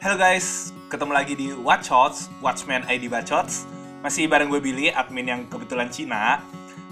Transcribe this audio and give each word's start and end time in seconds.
Halo 0.00 0.16
guys, 0.16 0.72
ketemu 0.88 1.12
lagi 1.12 1.36
di 1.36 1.52
Watch 1.52 1.92
Shots, 1.92 2.32
Watchman 2.40 2.88
ID 2.88 3.12
Bacots. 3.12 3.68
Masih 4.00 4.32
bareng 4.32 4.48
gue 4.48 4.56
Billy, 4.56 4.88
admin 4.88 5.28
yang 5.28 5.40
kebetulan 5.44 5.92
Cina. 5.92 6.40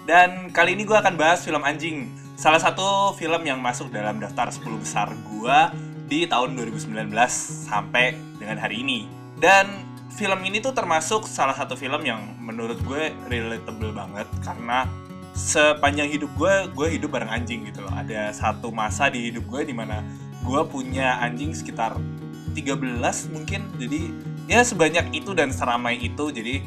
Dan 0.04 0.52
kali 0.52 0.77
ini 0.77 0.84
gue 0.84 0.92
akan 0.92 1.16
bahas 1.16 1.40
film 1.40 1.64
Anjing. 1.64 2.12
Salah 2.36 2.60
satu 2.60 3.16
film 3.16 3.48
yang 3.48 3.64
masuk 3.64 3.88
dalam 3.88 4.21
daftar 4.21 4.52
10 4.52 4.60
besar 4.76 5.08
gue 5.08 5.58
di 6.04 6.29
tahun 6.29 6.52
2019 6.60 7.08
sampai 7.64 8.12
dengan 8.36 8.61
hari 8.61 8.84
ini. 8.84 9.09
Dan 9.40 9.88
film 10.12 10.45
ini 10.45 10.61
tuh 10.61 10.77
termasuk 10.77 11.25
salah 11.25 11.56
satu 11.56 11.80
film 11.80 12.04
yang 12.04 12.20
menurut 12.36 12.77
gue 12.84 13.16
relatable 13.32 13.96
banget 13.96 14.29
karena 14.45 14.84
sepanjang 15.32 16.12
hidup 16.12 16.29
gue, 16.36 16.77
gue 16.77 17.00
hidup 17.00 17.16
bareng 17.16 17.32
anjing 17.32 17.72
gitu 17.72 17.80
loh. 17.80 17.93
Ada 17.96 18.36
satu 18.36 18.68
masa 18.68 19.09
di 19.09 19.32
hidup 19.32 19.48
gue 19.48 19.64
di 19.64 19.72
mana 19.72 20.04
gue 20.45 20.61
punya 20.68 21.25
anjing 21.25 21.56
sekitar 21.56 21.96
13 22.52 23.34
mungkin. 23.34 23.62
Jadi 23.76 24.00
ya 24.48 24.64
sebanyak 24.64 25.12
itu 25.12 25.32
dan 25.36 25.52
seramai 25.52 25.98
itu. 26.00 26.30
Jadi 26.32 26.64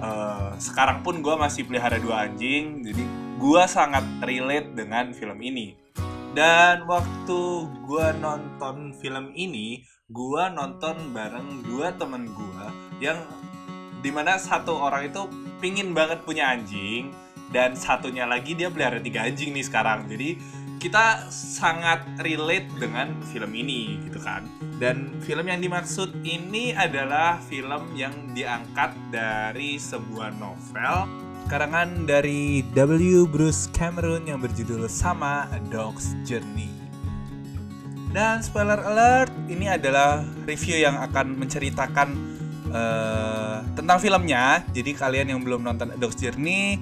uh, 0.00 0.56
sekarang 0.56 1.00
pun 1.00 1.20
gue 1.20 1.34
masih 1.36 1.64
pelihara 1.68 1.96
dua 2.00 2.28
anjing. 2.28 2.84
Jadi 2.84 3.04
gue 3.40 3.62
sangat 3.68 4.04
relate 4.24 4.72
dengan 4.76 5.12
film 5.16 5.38
ini. 5.40 5.78
Dan 6.32 6.88
waktu 6.88 7.40
gue 7.84 8.06
nonton 8.16 8.96
film 8.96 9.36
ini, 9.36 9.84
gue 10.08 10.44
nonton 10.52 11.12
bareng 11.12 11.64
dua 11.68 11.92
temen 11.96 12.28
gue 12.32 12.64
yang 13.04 13.20
di 14.02 14.10
mana 14.10 14.34
satu 14.36 14.76
orang 14.76 15.08
itu 15.12 15.22
pingin 15.62 15.94
banget 15.94 16.20
punya 16.26 16.50
anjing 16.50 17.14
dan 17.52 17.76
satunya 17.76 18.24
lagi 18.26 18.56
dia 18.56 18.72
pelihara 18.72 18.98
tiga 18.98 19.28
anjing 19.28 19.54
nih 19.54 19.62
sekarang 19.62 20.08
jadi 20.10 20.40
kita 20.82 21.30
sangat 21.30 22.02
relate 22.26 22.66
dengan 22.74 23.14
film 23.30 23.54
ini 23.54 24.02
gitu 24.10 24.18
kan 24.18 24.42
dan 24.82 25.14
film 25.22 25.46
yang 25.46 25.62
dimaksud 25.62 26.10
ini 26.26 26.74
adalah 26.74 27.38
film 27.38 27.94
yang 27.94 28.10
diangkat 28.34 28.90
dari 29.14 29.78
sebuah 29.78 30.34
novel 30.42 31.06
karangan 31.46 32.02
dari 32.02 32.66
W. 32.74 33.30
Bruce 33.30 33.70
Cameron 33.70 34.26
yang 34.26 34.42
berjudul 34.42 34.90
sama 34.90 35.46
A 35.54 35.62
Dog's 35.70 36.18
Journey 36.26 36.82
dan 38.12 38.44
spoiler 38.44 38.76
alert, 38.76 39.32
ini 39.48 39.72
adalah 39.72 40.20
review 40.44 40.76
yang 40.76 41.00
akan 41.00 41.32
menceritakan 41.32 42.12
uh, 42.68 43.64
tentang 43.72 43.96
filmnya. 44.04 44.60
Jadi 44.68 44.92
kalian 44.92 45.32
yang 45.32 45.40
belum 45.40 45.64
nonton 45.64 45.88
A 45.88 45.96
Dog's 45.96 46.20
Journey, 46.20 46.76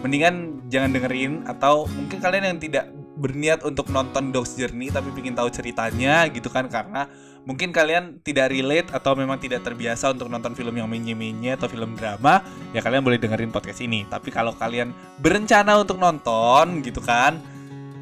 mendingan 0.00 0.64
jangan 0.72 0.96
dengerin 0.96 1.44
atau 1.44 1.84
mungkin 1.92 2.16
kalian 2.24 2.56
yang 2.56 2.56
tidak 2.56 2.88
berniat 3.18 3.60
untuk 3.66 3.92
nonton 3.92 4.32
Dog's 4.32 4.56
Journey 4.56 4.88
tapi 4.88 5.12
ingin 5.12 5.36
tahu 5.36 5.52
ceritanya 5.52 6.24
gitu 6.32 6.48
kan 6.48 6.64
karena 6.72 7.04
mungkin 7.44 7.74
kalian 7.74 8.22
tidak 8.24 8.54
relate 8.54 8.88
atau 8.94 9.12
memang 9.12 9.36
tidak 9.36 9.66
terbiasa 9.66 10.14
untuk 10.14 10.30
nonton 10.32 10.56
film 10.56 10.72
yang 10.78 10.88
menye-menye 10.88 11.58
atau 11.58 11.68
film 11.68 11.92
drama 11.98 12.40
ya 12.72 12.80
kalian 12.80 13.04
boleh 13.04 13.20
dengerin 13.20 13.52
podcast 13.52 13.84
ini 13.84 14.08
tapi 14.08 14.32
kalau 14.32 14.56
kalian 14.56 14.96
berencana 15.20 15.76
untuk 15.76 16.00
nonton 16.00 16.80
gitu 16.80 17.04
kan 17.04 17.36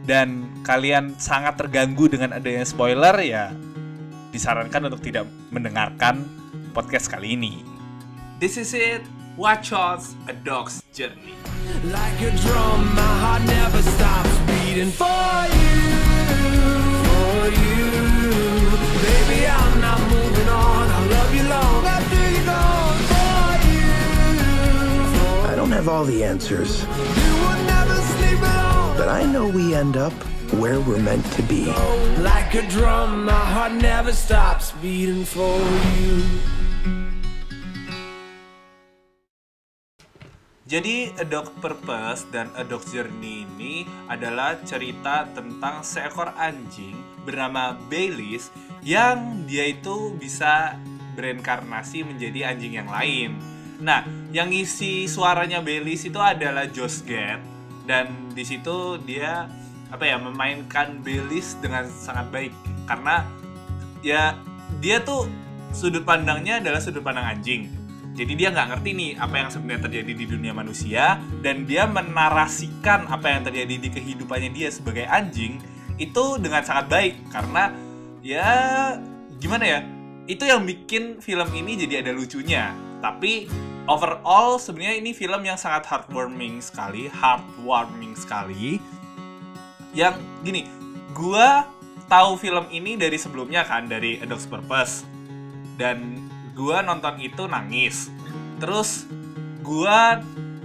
dan 0.07 0.47
kalian 0.63 1.19
sangat 1.19 1.59
terganggu 1.59 2.07
dengan 2.07 2.37
adanya 2.37 2.63
spoiler 2.63 3.15
ya 3.19 3.51
disarankan 4.31 4.87
untuk 4.87 5.03
tidak 5.03 5.27
mendengarkan 5.51 6.23
podcast 6.71 7.11
kali 7.11 7.35
ini. 7.35 7.67
This 8.39 8.57
is 8.57 8.73
it. 8.73 9.03
Watch 9.37 9.73
us 9.73 10.15
a 10.29 10.35
dog's 10.35 10.83
journey. 10.95 11.35
Like 11.85 12.19
a 12.23 12.31
drum, 12.43 12.95
my 12.95 13.13
heart 13.23 13.43
never 13.47 13.83
stops 13.83 14.50
for 14.71 14.77
you, 14.77 15.83
for 17.05 17.49
you. 17.61 17.91
Baby, 19.03 19.47
I'm 19.49 19.81
not 19.81 20.01
moving 20.01 20.49
on. 20.49 20.89
I 20.89 21.07
love 21.07 21.35
you 21.35 21.43
long 21.43 21.85
after 21.85 22.31
you're 22.31 22.47
gone. 22.47 22.99
For 23.11 23.49
you. 23.69 23.91
I 25.51 25.55
don't 25.57 25.73
have 25.73 25.89
all 25.89 26.05
the 26.05 26.23
answers. 26.23 26.83
You 26.83 27.33
will 27.43 27.65
never 27.65 27.97
sleep 27.97 28.39
alone. 28.39 28.97
But 28.97 29.09
I 29.09 29.25
know 29.25 29.49
we 29.49 29.75
end 29.75 29.97
up 29.97 30.13
where 30.53 30.81
we're 30.81 31.03
meant 31.03 31.27
to 31.33 31.43
be. 31.43 31.67
Like 32.19 32.55
a 32.55 32.63
drum, 32.69 33.25
my 33.25 33.33
heart 33.33 33.73
never 33.73 34.13
stops 34.13 34.71
beating 34.81 35.25
for 35.25 35.59
you. 35.99 36.23
Jadi 40.71 41.11
A 41.19 41.27
Dog 41.27 41.51
Purpose 41.59 42.31
dan 42.31 42.47
A 42.55 42.63
Dog's 42.63 42.95
Journey 42.95 43.43
ini 43.43 43.83
adalah 44.07 44.55
cerita 44.63 45.27
tentang 45.35 45.83
seekor 45.83 46.31
anjing 46.39 46.95
bernama 47.27 47.75
Baileys 47.91 48.55
yang 48.79 49.43
dia 49.51 49.67
itu 49.67 50.15
bisa 50.15 50.79
bereinkarnasi 51.19 52.07
menjadi 52.07 52.55
anjing 52.55 52.79
yang 52.79 52.87
lain. 52.87 53.35
Nah, 53.83 54.07
yang 54.31 54.55
isi 54.55 55.11
suaranya 55.11 55.59
Baileys 55.59 56.07
itu 56.07 56.23
adalah 56.23 56.71
Josh 56.71 57.03
Gad 57.03 57.43
dan 57.91 58.31
di 58.31 58.47
situ 58.47 58.95
dia 59.03 59.51
apa 59.91 60.07
ya 60.07 60.23
memainkan 60.23 61.03
Belis 61.03 61.59
dengan 61.59 61.91
sangat 61.91 62.31
baik 62.31 62.55
karena 62.87 63.27
ya 64.07 64.39
dia 64.79 65.03
tuh 65.03 65.27
sudut 65.75 66.07
pandangnya 66.07 66.63
adalah 66.63 66.79
sudut 66.79 67.03
pandang 67.03 67.27
anjing 67.27 67.80
jadi 68.21 68.37
dia 68.37 68.49
nggak 68.53 68.69
ngerti 68.77 68.91
nih 68.93 69.11
apa 69.17 69.35
yang 69.41 69.49
sebenarnya 69.49 69.83
terjadi 69.89 70.13
di 70.13 70.25
dunia 70.29 70.53
manusia 70.53 71.17
dan 71.41 71.65
dia 71.65 71.89
menarasikan 71.89 73.09
apa 73.09 73.33
yang 73.33 73.49
terjadi 73.49 73.81
di 73.81 73.89
kehidupannya 73.89 74.53
dia 74.53 74.69
sebagai 74.69 75.09
anjing 75.09 75.57
itu 75.97 76.37
dengan 76.37 76.61
sangat 76.61 76.93
baik. 76.93 77.17
Karena 77.33 77.73
ya 78.21 78.53
gimana 79.41 79.65
ya 79.65 79.81
itu 80.29 80.45
yang 80.45 80.69
bikin 80.69 81.25
film 81.25 81.49
ini 81.57 81.81
jadi 81.81 82.05
ada 82.05 82.13
lucunya. 82.13 82.77
Tapi 83.01 83.49
overall 83.89 84.61
sebenarnya 84.61 85.01
ini 85.01 85.17
film 85.17 85.41
yang 85.41 85.57
sangat 85.57 85.89
heartwarming 85.89 86.61
sekali, 86.61 87.09
heartwarming 87.09 88.13
sekali. 88.21 88.85
Yang 89.97 90.21
gini, 90.45 90.69
gue 91.17 91.49
tahu 92.05 92.37
film 92.37 92.69
ini 92.69 93.01
dari 93.01 93.17
sebelumnya 93.17 93.65
kan 93.65 93.89
dari 93.89 94.21
A 94.21 94.29
Dog's 94.29 94.45
Purpose. 94.45 95.09
Dan 95.81 96.29
gue 96.61 96.77
nonton 96.85 97.17
itu 97.25 97.49
nangis. 97.49 98.13
Terus 98.61 99.09
gue 99.65 100.01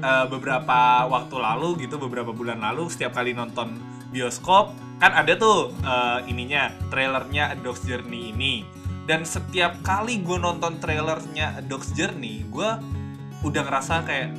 uh, 0.03 0.25
beberapa 0.27 1.07
waktu 1.07 1.35
lalu 1.39 1.87
gitu, 1.87 1.95
beberapa 1.95 2.35
bulan 2.35 2.59
lalu 2.59 2.91
setiap 2.91 3.15
kali 3.15 3.31
nonton 3.31 3.79
bioskop 4.11 4.75
kan 4.95 5.11
ada 5.11 5.35
tuh 5.35 5.75
uh, 5.83 6.23
ininya 6.27 6.71
trailernya 6.91 7.51
A 7.51 7.55
Dog's 7.55 7.87
Journey 7.87 8.35
ini. 8.35 8.67
Dan 9.05 9.21
setiap 9.21 9.79
kali 9.85 10.19
gue 10.19 10.35
nonton 10.35 10.81
trailernya 10.83 11.59
A 11.59 11.61
Dog's 11.63 11.95
Journey 11.95 12.43
gue 12.51 12.69
udah 13.45 13.61
ngerasa 13.63 14.03
kayak 14.03 14.35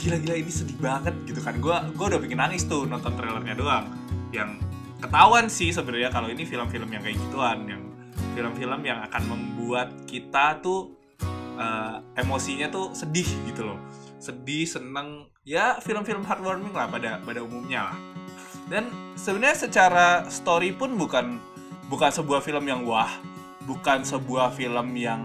gila-gila 0.00 0.36
ini 0.40 0.52
sedih 0.52 0.78
banget 0.80 1.12
gitu 1.28 1.44
kan. 1.44 1.60
Gue 1.60 1.76
gue 1.92 2.06
udah 2.14 2.20
bikin 2.20 2.40
nangis 2.40 2.64
tuh 2.64 2.88
nonton 2.88 3.12
trailernya 3.12 3.52
doang. 3.58 3.92
Yang 4.32 4.60
ketahuan 5.02 5.52
sih 5.52 5.68
sebenarnya 5.68 6.08
kalau 6.08 6.32
ini 6.32 6.48
film-film 6.48 6.88
yang 6.88 7.02
kayak 7.04 7.18
gituan 7.20 7.58
yang 7.68 7.82
film-film 8.34 8.80
yang 8.82 9.00
akan 9.06 9.22
membuat 9.30 9.94
kita 10.04 10.58
tuh 10.58 10.98
uh, 11.56 12.02
emosinya 12.18 12.68
tuh 12.68 12.90
sedih 12.92 13.26
gitu 13.46 13.64
loh. 13.64 13.78
Sedih 14.18 14.66
seneng 14.66 15.30
ya 15.46 15.78
film-film 15.78 16.26
heartwarming 16.26 16.74
lah 16.74 16.90
pada 16.90 17.22
pada 17.22 17.40
umumnya 17.40 17.94
lah. 17.94 17.98
Dan 18.66 18.88
sebenarnya 19.14 19.68
secara 19.68 20.06
story 20.26 20.74
pun 20.74 20.98
bukan 20.98 21.38
bukan 21.88 22.10
sebuah 22.10 22.40
film 22.42 22.64
yang 22.64 22.82
wah 22.88 23.12
bukan 23.68 24.04
sebuah 24.04 24.52
film 24.56 24.96
yang 24.96 25.20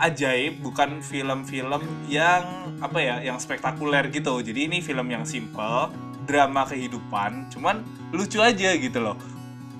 ajaib 0.00 0.58
bukan 0.58 0.98
film-film 1.00 1.82
yang 2.10 2.42
apa 2.82 2.98
ya 3.00 3.16
yang 3.24 3.38
spektakuler 3.40 4.10
gitu. 4.10 4.42
Jadi 4.42 4.70
ini 4.70 4.78
film 4.84 5.08
yang 5.10 5.24
simple 5.24 5.90
drama 6.24 6.64
kehidupan 6.68 7.52
cuman 7.52 7.84
lucu 8.12 8.40
aja 8.40 8.76
gitu 8.76 8.98
loh. 9.00 9.16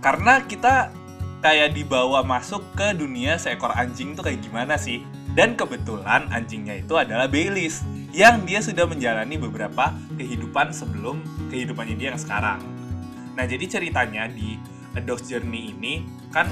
Karena 0.01 0.45
kita 0.45 0.93
kayak 1.45 1.77
dibawa 1.77 2.25
masuk 2.25 2.65
ke 2.73 2.97
dunia 2.97 3.37
seekor 3.37 3.69
anjing 3.77 4.17
tuh 4.17 4.25
kayak 4.25 4.41
gimana 4.41 4.81
sih? 4.81 5.05
Dan 5.37 5.61
kebetulan 5.61 6.25
anjingnya 6.33 6.81
itu 6.81 6.97
adalah 6.97 7.29
Baileys 7.29 7.85
yang 8.17 8.49
dia 8.49 8.65
sudah 8.65 8.89
menjalani 8.89 9.37
beberapa 9.37 9.93
kehidupan 10.17 10.73
sebelum 10.73 11.21
kehidupannya 11.53 12.01
dia 12.01 12.17
yang 12.17 12.21
sekarang. 12.23 12.65
Nah 13.37 13.45
jadi 13.45 13.61
ceritanya 13.69 14.25
di 14.33 14.57
A 14.97 15.05
Dog's 15.05 15.29
Journey 15.29 15.77
ini 15.77 16.07
kan 16.33 16.49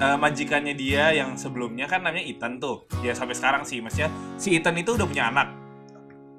uh, 0.00 0.16
majikannya 0.16 0.72
dia 0.72 1.12
yang 1.12 1.36
sebelumnya 1.36 1.84
kan 1.84 2.00
namanya 2.00 2.24
Ethan 2.24 2.56
tuh. 2.56 2.88
Ya 3.04 3.12
sampai 3.12 3.36
sekarang 3.36 3.68
sih 3.68 3.84
maksudnya 3.84 4.08
si 4.40 4.56
Ethan 4.56 4.80
itu 4.80 4.96
udah 4.96 5.04
punya 5.04 5.28
anak. 5.28 5.52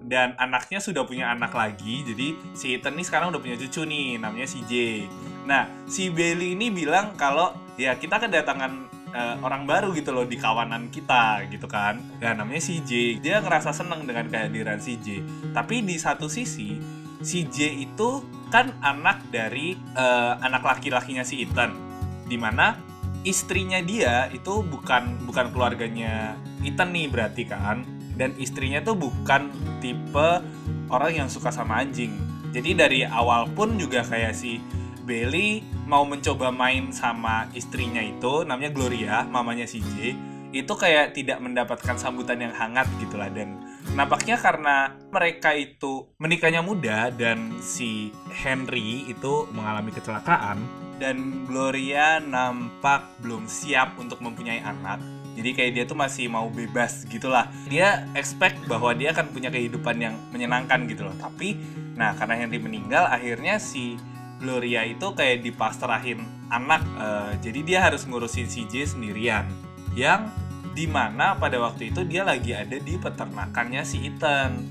Dan 0.05 0.33
anaknya 0.41 0.81
sudah 0.81 1.05
punya 1.05 1.29
anak 1.29 1.53
lagi 1.53 2.01
jadi 2.09 2.33
si 2.57 2.73
Ethan 2.73 2.97
ini 2.97 3.05
sekarang 3.05 3.29
udah 3.29 3.41
punya 3.43 3.53
cucu 3.53 3.85
nih 3.85 4.17
namanya 4.17 4.49
si 4.49 4.65
J 4.65 5.05
nah 5.45 5.69
si 5.85 6.09
Bailey 6.09 6.57
ini 6.57 6.73
bilang 6.73 7.13
kalau 7.13 7.53
ya 7.77 7.95
kita 7.95 8.17
kedatangan 8.17 8.95
uh, 9.15 9.35
orang 9.41 9.63
baru 9.63 9.95
gitu 9.95 10.11
loh 10.11 10.27
di 10.27 10.35
kawanan 10.35 10.91
kita 10.91 11.47
gitu 11.47 11.65
kan. 11.65 12.03
Ya 12.19 12.35
namanya 12.35 12.61
si 12.61 12.83
J. 12.83 13.23
Dia 13.23 13.39
ngerasa 13.39 13.71
seneng 13.71 14.03
dengan 14.03 14.27
kehadiran 14.27 14.77
si 14.83 14.99
J. 14.99 15.23
Tapi 15.55 15.81
di 15.87 15.95
satu 15.95 16.27
sisi 16.27 16.75
si 17.23 17.47
J 17.47 17.87
itu 17.87 18.21
kan 18.51 18.75
anak 18.83 19.23
dari 19.31 19.73
uh, 19.95 20.37
anak 20.43 20.61
laki-lakinya 20.61 21.23
si 21.23 21.47
Ethan. 21.47 21.71
Di 22.27 22.35
mana 22.35 22.75
istrinya 23.25 23.81
dia 23.81 24.29
itu 24.29 24.61
bukan 24.61 25.25
bukan 25.25 25.49
keluarganya 25.55 26.35
Ethan 26.61 26.91
nih 26.91 27.07
berarti 27.07 27.43
kan. 27.47 27.87
Dan 28.15 28.31
istrinya 28.39 28.79
tuh 28.79 28.95
bukan 28.95 29.51
tipe 29.83 30.29
orang 30.87 31.11
yang 31.11 31.27
suka 31.27 31.51
sama 31.51 31.83
anjing. 31.83 32.15
Jadi 32.55 32.71
dari 32.71 32.99
awal 33.03 33.51
pun 33.51 33.75
juga 33.75 33.99
kayak 34.07 34.31
si 34.31 34.63
Bailey 35.05 35.61
mau 35.85 36.01
mencoba 36.03 36.49
main 36.49 36.89
sama 36.89 37.45
istrinya 37.53 38.01
itu 38.01 38.41
namanya 38.43 38.73
Gloria 38.73 39.21
mamanya 39.29 39.69
si 39.69 39.79
J 39.79 40.17
itu 40.55 40.71
kayak 40.71 41.11
tidak 41.11 41.43
mendapatkan 41.43 41.99
sambutan 41.99 42.39
yang 42.39 42.55
hangat 42.55 42.87
gitulah. 43.03 43.27
Dan 43.27 43.59
nampaknya 43.91 44.39
karena 44.39 44.95
mereka 45.11 45.51
itu 45.51 46.07
menikahnya 46.15 46.63
muda 46.63 47.11
dan 47.11 47.59
si 47.59 48.15
Henry 48.31 49.03
itu 49.11 49.51
mengalami 49.51 49.91
kecelakaan 49.91 50.63
dan 50.95 51.43
Gloria 51.43 52.23
nampak 52.23 53.19
belum 53.19 53.51
siap 53.51 53.99
untuk 53.99 54.23
mempunyai 54.23 54.63
anak. 54.63 55.03
Jadi 55.35 55.51
kayak 55.51 55.71
dia 55.75 55.83
tuh 55.83 55.99
masih 55.99 56.31
mau 56.31 56.47
bebas 56.47 57.03
gitulah. 57.11 57.51
Dia 57.67 58.07
expect 58.15 58.63
bahwa 58.71 58.95
dia 58.95 59.11
akan 59.11 59.35
punya 59.35 59.51
kehidupan 59.51 59.99
yang 59.99 60.15
menyenangkan 60.31 60.87
gitu 60.87 61.03
loh 61.03 61.15
tapi 61.19 61.59
nah 61.95 62.11
karena 62.11 62.35
Henry 62.43 62.59
meninggal 62.59 63.07
akhirnya 63.07 63.55
si 63.55 63.95
Gloria 64.39 64.83
itu 64.83 65.15
kayak 65.15 65.41
dipasrahin 65.41 66.21
anak 66.51 66.83
uh, 66.99 67.33
jadi 67.39 67.59
dia 67.65 67.79
harus 67.81 68.05
ngurusin 68.05 68.45
si 68.45 68.67
J 68.69 68.85
sendirian 68.85 69.47
yang 69.95 70.29
di 70.75 70.85
mana 70.91 71.39
pada 71.39 71.55
waktu 71.57 71.95
itu 71.95 72.03
dia 72.03 72.27
lagi 72.27 72.51
ada 72.51 72.75
di 72.75 72.99
peternakannya 72.99 73.81
si 73.87 74.11
Ethan. 74.11 74.67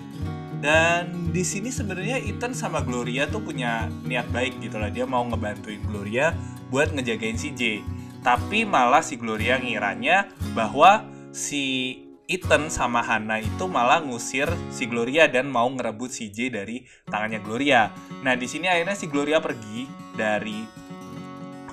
Dan 0.60 1.32
di 1.32 1.44
sini 1.44 1.72
sebenarnya 1.72 2.20
Ethan 2.20 2.52
sama 2.52 2.84
Gloria 2.84 3.28
tuh 3.28 3.40
punya 3.40 3.88
niat 4.04 4.28
baik 4.32 4.60
gitu 4.60 4.76
lah 4.76 4.92
dia 4.92 5.08
mau 5.08 5.24
ngebantuin 5.24 5.80
Gloria 5.88 6.36
buat 6.68 6.92
ngejagain 6.92 7.40
si 7.40 7.56
J. 7.56 7.80
Tapi 8.20 8.68
malah 8.68 9.00
si 9.00 9.16
Gloria 9.16 9.60
ngiranya 9.60 10.28
bahwa 10.52 11.04
si 11.32 11.96
Ethan 12.34 12.66
sama 12.68 13.00
Hana 13.00 13.38
itu 13.38 13.64
malah 13.70 14.02
ngusir 14.02 14.50
si 14.74 14.90
Gloria 14.90 15.30
dan 15.30 15.46
mau 15.46 15.70
ngerebut 15.70 16.10
si 16.10 16.34
J 16.34 16.50
dari 16.50 16.82
tangannya 17.06 17.38
Gloria. 17.40 17.94
Nah 18.26 18.34
di 18.34 18.50
sini 18.50 18.66
akhirnya 18.66 18.98
si 18.98 19.06
Gloria 19.06 19.38
pergi 19.38 19.86
dari 20.18 20.66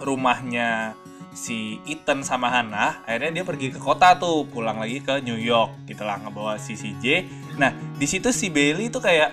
rumahnya 0.02 0.94
si 1.34 1.80
Ethan 1.88 2.22
sama 2.28 2.52
Hana 2.52 3.08
akhirnya 3.08 3.42
dia 3.42 3.46
pergi 3.48 3.72
ke 3.72 3.80
kota 3.80 4.20
tuh 4.20 4.44
pulang 4.52 4.84
lagi 4.84 5.00
ke 5.00 5.24
New 5.24 5.40
York 5.40 5.88
gitu 5.88 6.04
lah 6.04 6.20
ngebawa 6.20 6.60
si 6.60 6.76
CJ 6.76 7.24
nah 7.56 7.72
di 7.72 8.04
situ 8.04 8.36
si 8.36 8.52
Bailey 8.52 8.92
tuh 8.92 9.00
kayak 9.00 9.32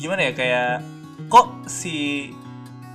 gimana 0.00 0.24
ya 0.24 0.32
kayak 0.32 0.80
kok 1.28 1.68
si 1.68 2.28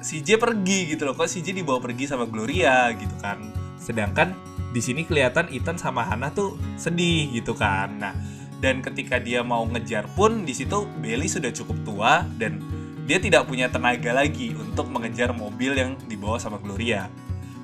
si 0.01 0.21
J 0.21 0.37
pergi 0.37 0.93
gitu 0.93 1.09
loh. 1.09 1.15
Kok 1.17 1.29
si 1.29 1.41
J 1.41 1.51
dibawa 1.57 1.81
pergi 1.81 2.05
sama 2.05 2.29
Gloria 2.29 2.91
gitu 2.93 3.15
kan. 3.19 3.41
Sedangkan 3.75 4.33
di 4.77 4.81
sini 4.85 5.09
kelihatan 5.09 5.49
Ethan 5.49 5.73
sama 5.73 6.05
Hana 6.05 6.29
tuh 6.29 6.53
sedih 6.77 7.33
gitu 7.33 7.57
kan. 7.57 7.97
Nah 7.97 8.13
dan 8.61 8.85
ketika 8.85 9.17
dia 9.17 9.41
mau 9.41 9.65
ngejar 9.65 10.05
pun 10.13 10.45
di 10.45 10.53
situ 10.53 10.85
Bailey 11.01 11.25
sudah 11.25 11.49
cukup 11.49 11.77
tua 11.81 12.13
dan 12.37 12.61
dia 13.09 13.17
tidak 13.17 13.49
punya 13.49 13.73
tenaga 13.73 14.13
lagi 14.13 14.53
untuk 14.53 14.85
mengejar 14.93 15.33
mobil 15.33 15.73
yang 15.73 15.97
dibawa 16.05 16.37
sama 16.37 16.61
Gloria. 16.61 17.09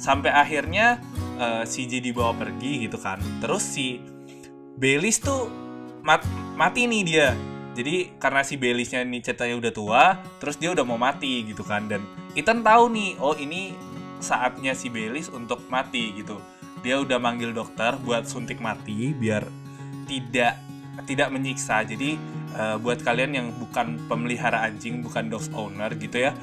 Sampai 0.01 0.33
akhirnya 0.33 0.97
uh, 1.37 1.61
si 1.69 1.85
J 1.85 2.01
dibawa 2.01 2.33
pergi 2.33 2.89
gitu 2.89 2.97
kan. 2.97 3.21
Terus 3.37 3.61
si 3.61 4.01
Belis 4.73 5.21
tuh 5.21 5.53
mat 6.01 6.25
mati 6.57 6.89
nih 6.89 7.01
dia. 7.05 7.29
Jadi 7.77 8.17
karena 8.17 8.41
si 8.41 8.57
Belisnya 8.57 9.05
nih 9.05 9.21
ceritanya 9.21 9.55
udah 9.61 9.73
tua 9.73 10.03
terus 10.41 10.57
dia 10.57 10.73
udah 10.73 10.81
mau 10.81 10.97
mati 10.97 11.45
gitu 11.45 11.61
kan. 11.61 11.85
Dan 11.85 12.09
Ethan 12.33 12.65
tahu 12.65 12.89
nih 12.89 13.21
oh 13.21 13.37
ini 13.37 13.77
saatnya 14.17 14.73
si 14.73 14.89
Belis 14.89 15.29
untuk 15.29 15.61
mati 15.69 16.17
gitu 16.17 16.41
dia 16.83 16.99
udah 16.99 17.17
manggil 17.17 17.55
dokter 17.55 17.95
buat 18.03 18.27
suntik 18.27 18.59
mati 18.59 19.15
biar 19.15 19.47
tidak 20.05 20.59
tidak 21.07 21.31
menyiksa. 21.33 21.81
Jadi 21.87 22.19
uh, 22.53 22.77
buat 22.77 23.01
kalian 23.01 23.31
yang 23.33 23.47
bukan 23.55 23.97
pemelihara 24.05 24.67
anjing 24.67 25.01
bukan 25.01 25.31
dog 25.31 25.47
owner 25.55 25.89
gitu 25.95 26.29
ya 26.29 26.35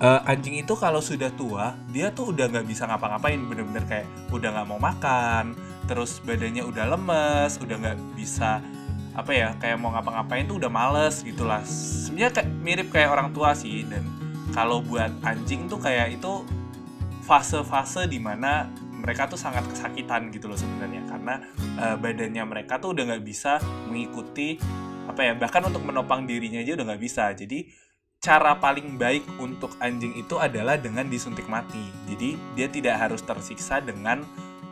uh, 0.00 0.20
anjing 0.24 0.58
itu 0.58 0.72
kalau 0.74 0.98
sudah 1.04 1.28
tua 1.36 1.76
dia 1.92 2.08
tuh 2.10 2.32
udah 2.32 2.48
nggak 2.48 2.66
bisa 2.66 2.88
ngapa-ngapain. 2.88 3.38
Bener-bener 3.46 3.84
kayak 3.86 4.06
udah 4.32 4.48
nggak 4.56 4.66
mau 4.66 4.80
makan 4.80 5.54
terus 5.86 6.22
badannya 6.22 6.62
udah 6.62 6.84
lemes 6.96 7.58
udah 7.58 7.76
nggak 7.82 7.98
bisa 8.14 8.62
apa 9.10 9.32
ya 9.34 9.48
kayak 9.58 9.76
mau 9.82 9.90
ngapa-ngapain 9.90 10.48
tuh 10.48 10.56
udah 10.58 10.72
males 10.72 11.20
gitulah. 11.22 11.62
Sebenarnya 11.68 12.32
kayak 12.40 12.48
mirip 12.64 12.88
kayak 12.90 13.10
orang 13.12 13.28
tua 13.36 13.52
sih 13.52 13.84
dan 13.84 14.02
kalau 14.50 14.82
buat 14.82 15.12
anjing 15.22 15.70
tuh 15.70 15.78
kayak 15.78 16.18
itu 16.18 16.42
fase-fase 17.22 18.10
di 18.10 18.18
mana 18.18 18.66
mereka 19.00 19.26
tuh 19.26 19.40
sangat 19.40 19.64
kesakitan 19.66 20.28
gitu 20.30 20.46
loh 20.46 20.58
sebenarnya 20.60 21.02
karena 21.08 21.34
uh, 21.80 21.96
badannya 21.96 22.44
mereka 22.44 22.76
tuh 22.76 22.92
udah 22.92 23.10
nggak 23.10 23.24
bisa 23.24 23.58
mengikuti 23.88 24.60
apa 25.08 25.26
ya 25.26 25.32
bahkan 25.34 25.64
untuk 25.66 25.82
menopang 25.82 26.28
dirinya 26.28 26.62
aja 26.62 26.78
udah 26.78 26.86
nggak 26.94 27.02
bisa 27.02 27.32
jadi 27.34 27.66
cara 28.20 28.52
paling 28.60 29.00
baik 29.00 29.24
untuk 29.40 29.72
anjing 29.80 30.12
itu 30.12 30.36
adalah 30.36 30.76
dengan 30.76 31.08
disuntik 31.08 31.48
mati. 31.48 31.80
Jadi 32.04 32.36
dia 32.52 32.68
tidak 32.68 33.00
harus 33.00 33.24
tersiksa 33.24 33.80
dengan 33.80 34.20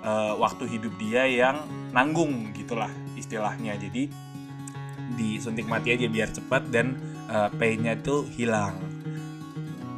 uh, 0.04 0.36
waktu 0.36 0.68
hidup 0.68 0.92
dia 1.00 1.24
yang 1.24 1.64
nanggung 1.96 2.52
gitulah 2.52 2.92
istilahnya. 3.16 3.80
Jadi 3.80 4.12
disuntik 5.16 5.64
mati 5.64 5.96
aja 5.96 6.04
biar 6.12 6.28
cepat 6.28 6.68
dan 6.68 7.00
uh, 7.32 7.48
painnya 7.56 7.96
tuh 7.96 8.28
hilang. 8.36 8.76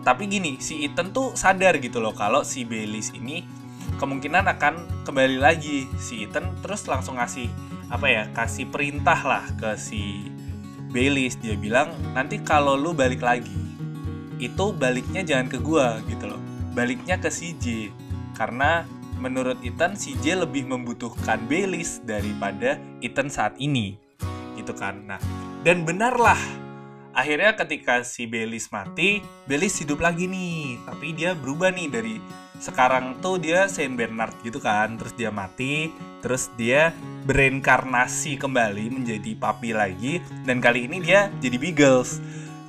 Tapi 0.06 0.30
gini, 0.30 0.56
si 0.62 0.86
Ethan 0.86 1.12
tuh 1.12 1.34
sadar 1.36 1.76
gitu 1.82 2.00
loh 2.00 2.14
kalau 2.14 2.46
si 2.46 2.64
Belis 2.64 3.12
ini 3.12 3.44
kemungkinan 4.00 4.48
akan 4.56 5.04
kembali 5.04 5.36
lagi 5.36 5.84
si 6.00 6.24
Ethan 6.24 6.56
terus 6.64 6.88
langsung 6.88 7.20
ngasih 7.20 7.52
apa 7.92 8.06
ya 8.08 8.24
kasih 8.32 8.72
perintah 8.72 9.20
lah 9.20 9.44
ke 9.60 9.76
si 9.76 10.32
Baileys 10.88 11.36
dia 11.36 11.54
bilang 11.54 11.92
nanti 12.16 12.40
kalau 12.40 12.74
lu 12.80 12.96
balik 12.96 13.20
lagi 13.20 13.60
itu 14.40 14.72
baliknya 14.72 15.20
jangan 15.20 15.52
ke 15.52 15.58
gua 15.60 16.00
gitu 16.08 16.32
loh. 16.32 16.40
Baliknya 16.72 17.20
ke 17.20 17.28
CJ 17.28 17.92
karena 18.32 18.88
menurut 19.20 19.60
Ethan 19.60 19.92
CJ 19.92 20.48
lebih 20.48 20.64
membutuhkan 20.64 21.44
Baileys 21.44 22.00
daripada 22.02 22.80
Ethan 23.04 23.28
saat 23.28 23.52
ini 23.60 24.00
gitu 24.56 24.72
kan. 24.72 25.04
Nah 25.04 25.20
dan 25.60 25.84
benarlah 25.84 26.40
akhirnya 27.12 27.52
ketika 27.52 28.00
si 28.00 28.24
Baileys 28.24 28.72
mati 28.72 29.20
Baileys 29.44 29.76
hidup 29.76 30.00
lagi 30.00 30.24
nih. 30.24 30.80
Tapi 30.88 31.12
dia 31.12 31.36
berubah 31.36 31.68
nih 31.68 31.88
dari 31.92 32.16
sekarang 32.60 33.16
tuh 33.24 33.40
dia 33.40 33.64
Saint 33.72 33.96
Bernard 33.96 34.36
gitu 34.44 34.60
kan 34.60 35.00
terus 35.00 35.16
dia 35.16 35.32
mati 35.32 35.88
terus 36.20 36.52
dia 36.60 36.92
bereinkarnasi 37.24 38.36
kembali 38.36 38.92
menjadi 38.92 39.32
papi 39.40 39.72
lagi 39.72 40.20
dan 40.44 40.60
kali 40.60 40.84
ini 40.84 41.00
dia 41.00 41.32
jadi 41.40 41.56
Beagles. 41.56 42.20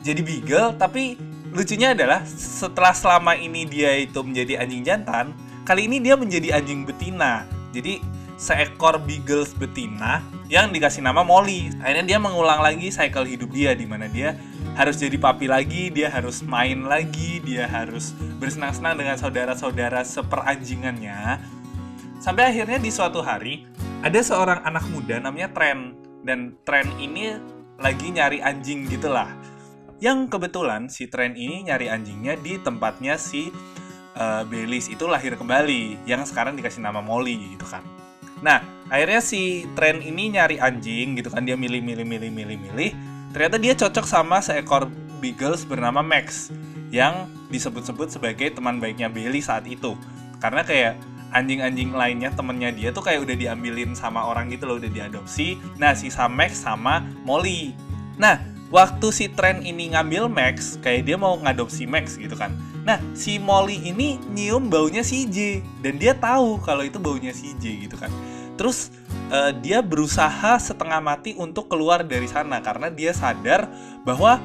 Jadi 0.01 0.23
Beagle 0.25 0.73
tapi 0.79 1.19
lucunya 1.51 1.93
adalah 1.93 2.23
setelah 2.25 2.95
selama 2.95 3.37
ini 3.37 3.67
dia 3.67 3.93
itu 3.99 4.23
menjadi 4.23 4.63
anjing 4.63 4.81
jantan 4.81 5.35
kali 5.67 5.85
ini 5.85 5.99
dia 5.99 6.15
menjadi 6.15 6.57
anjing 6.57 6.87
betina. 6.87 7.45
Jadi 7.75 7.99
seekor 8.39 8.97
Beagles 9.03 9.53
betina 9.53 10.25
yang 10.49 10.73
dikasih 10.73 11.05
nama 11.05 11.21
Molly. 11.21 11.69
Akhirnya 11.83 12.15
dia 12.15 12.17
mengulang 12.17 12.63
lagi 12.63 12.89
cycle 12.89 13.27
hidup 13.27 13.53
dia 13.53 13.77
di 13.77 13.85
mana 13.85 14.09
dia 14.09 14.33
harus 14.75 14.95
jadi 14.95 15.17
papi 15.19 15.51
lagi, 15.51 15.91
dia 15.91 16.07
harus 16.07 16.39
main 16.41 16.87
lagi, 16.87 17.43
dia 17.43 17.67
harus 17.67 18.15
bersenang-senang 18.39 18.95
dengan 18.95 19.15
saudara-saudara 19.19 20.01
seperanjingannya. 20.07 21.43
Sampai 22.21 22.53
akhirnya 22.53 22.77
di 22.77 22.93
suatu 22.93 23.19
hari 23.19 23.65
ada 24.05 24.19
seorang 24.21 24.63
anak 24.63 24.85
muda 24.93 25.17
namanya 25.19 25.51
Tren 25.51 25.97
dan 26.23 26.55
Tren 26.63 26.87
ini 27.01 27.35
lagi 27.81 28.13
nyari 28.13 28.39
anjing 28.39 28.87
gitulah. 28.87 29.27
Yang 30.01 30.33
kebetulan 30.33 30.89
si 30.89 31.09
Tren 31.09 31.37
ini 31.37 31.65
nyari 31.67 31.89
anjingnya 31.89 32.37
di 32.37 32.57
tempatnya 32.57 33.17
si 33.17 33.53
uh, 34.17 34.43
Belis 34.47 34.89
itu 34.89 35.05
lahir 35.05 35.37
kembali 35.37 36.07
yang 36.09 36.25
sekarang 36.25 36.57
dikasih 36.57 36.81
nama 36.81 37.03
Molly 37.03 37.57
gitu 37.57 37.67
kan. 37.69 37.85
Nah, 38.41 38.61
akhirnya 38.89 39.21
si 39.21 39.69
Tren 39.77 40.01
ini 40.01 40.33
nyari 40.33 40.57
anjing 40.57 41.13
gitu 41.19 41.29
kan 41.29 41.45
dia 41.45 41.53
milih 41.53 41.85
ternyata 43.31 43.57
dia 43.57 43.73
cocok 43.75 44.05
sama 44.05 44.39
seekor 44.43 44.87
Beagles 45.21 45.63
bernama 45.63 46.01
Max 46.01 46.49
yang 46.91 47.29
disebut-sebut 47.53 48.11
sebagai 48.11 48.51
teman 48.51 48.81
baiknya 48.81 49.07
Bailey 49.07 49.39
saat 49.39 49.63
itu. 49.69 49.95
Karena 50.41 50.65
kayak 50.65 50.97
anjing-anjing 51.31 51.95
lainnya 51.95 52.29
temennya 52.35 52.75
dia 52.75 52.89
tuh 52.91 53.05
kayak 53.07 53.23
udah 53.23 53.35
diambilin 53.37 53.95
sama 53.95 54.27
orang 54.27 54.51
gitu 54.51 54.67
loh 54.67 54.77
udah 54.81 54.91
diadopsi. 54.91 55.55
Nah 55.79 55.95
si 55.95 56.11
Max 56.11 56.59
sama 56.59 57.05
Molly. 57.23 57.71
Nah 58.19 58.41
waktu 58.73 59.07
si 59.15 59.31
Trent 59.31 59.63
ini 59.63 59.95
ngambil 59.95 60.27
Max 60.27 60.75
kayak 60.83 61.07
dia 61.07 61.15
mau 61.15 61.39
ngadopsi 61.39 61.87
Max 61.87 62.19
gitu 62.19 62.35
kan. 62.35 62.51
Nah 62.83 62.99
si 63.15 63.39
Molly 63.39 63.79
ini 63.79 64.19
nyium 64.33 64.67
baunya 64.67 65.05
si 65.05 65.29
J 65.29 65.63
dan 65.79 65.95
dia 66.01 66.11
tahu 66.17 66.59
kalau 66.59 66.83
itu 66.83 66.99
baunya 66.99 67.31
si 67.31 67.55
J 67.55 67.87
gitu 67.87 67.95
kan 67.95 68.11
terus 68.61 68.93
uh, 69.33 69.49
dia 69.57 69.81
berusaha 69.81 70.61
setengah 70.61 71.01
mati 71.01 71.33
untuk 71.33 71.65
keluar 71.65 72.05
dari 72.05 72.29
sana 72.29 72.61
karena 72.61 72.93
dia 72.93 73.09
sadar 73.09 73.65
bahwa 74.05 74.37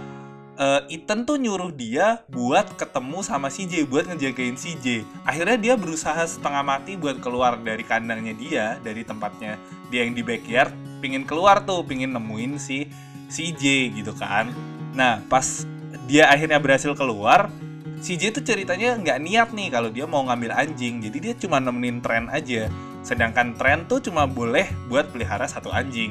uh, 0.57 0.81
Ethan 0.89 1.29
tuh 1.29 1.37
nyuruh 1.37 1.69
dia 1.69 2.25
buat 2.33 2.65
ketemu 2.81 3.21
sama 3.21 3.53
CJ 3.53 3.85
buat 3.85 4.09
ngejagain 4.09 4.57
CJ. 4.57 5.05
Akhirnya 5.29 5.61
dia 5.61 5.75
berusaha 5.77 6.25
setengah 6.25 6.65
mati 6.65 6.97
buat 6.97 7.21
keluar 7.21 7.61
dari 7.61 7.85
kandangnya 7.85 8.33
dia, 8.33 8.67
dari 8.81 9.05
tempatnya 9.05 9.61
dia 9.93 10.09
yang 10.09 10.17
di 10.17 10.25
backyard, 10.25 10.73
pingin 11.05 11.29
keluar 11.29 11.61
tuh, 11.69 11.85
pingin 11.85 12.17
nemuin 12.17 12.57
si 12.57 12.89
CJ 13.29 13.93
gitu 14.01 14.17
kan. 14.17 14.49
Nah, 14.97 15.21
pas 15.29 15.69
dia 16.09 16.33
akhirnya 16.33 16.57
berhasil 16.57 16.97
keluar, 16.97 17.53
CJ 18.01 18.33
tuh 18.33 18.45
ceritanya 18.49 18.97
nggak 18.97 19.19
niat 19.21 19.49
nih 19.53 19.69
kalau 19.69 19.93
dia 19.93 20.09
mau 20.09 20.25
ngambil 20.25 20.57
anjing, 20.57 21.05
jadi 21.05 21.17
dia 21.21 21.35
cuma 21.37 21.61
nemenin 21.61 22.01
tren 22.01 22.33
aja. 22.33 22.73
Sedangkan 23.07 23.55
tren 23.55 23.87
tuh 23.87 24.03
cuma 24.03 24.27
boleh 24.27 24.67
buat 24.91 25.07
pelihara 25.15 25.47
satu 25.47 25.71
anjing. 25.71 26.11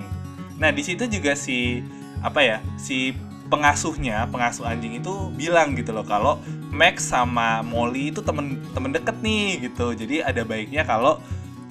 Nah, 0.56 0.72
di 0.72 0.80
situ 0.80 1.12
juga 1.12 1.36
si 1.36 1.84
apa 2.24 2.40
ya, 2.40 2.58
si 2.80 3.12
pengasuhnya 3.52 4.26
pengasuh 4.34 4.66
anjing 4.66 4.98
itu 4.98 5.30
bilang 5.38 5.78
gitu 5.78 5.94
loh 5.94 6.02
kalau 6.02 6.42
Max 6.74 7.06
sama 7.06 7.62
Molly 7.62 8.10
itu 8.10 8.20
temen 8.26 8.58
temen 8.74 8.92
deket 8.96 9.16
nih 9.22 9.70
gitu. 9.70 9.94
Jadi 9.94 10.26
ada 10.26 10.42
baiknya 10.42 10.82
kalau 10.88 11.22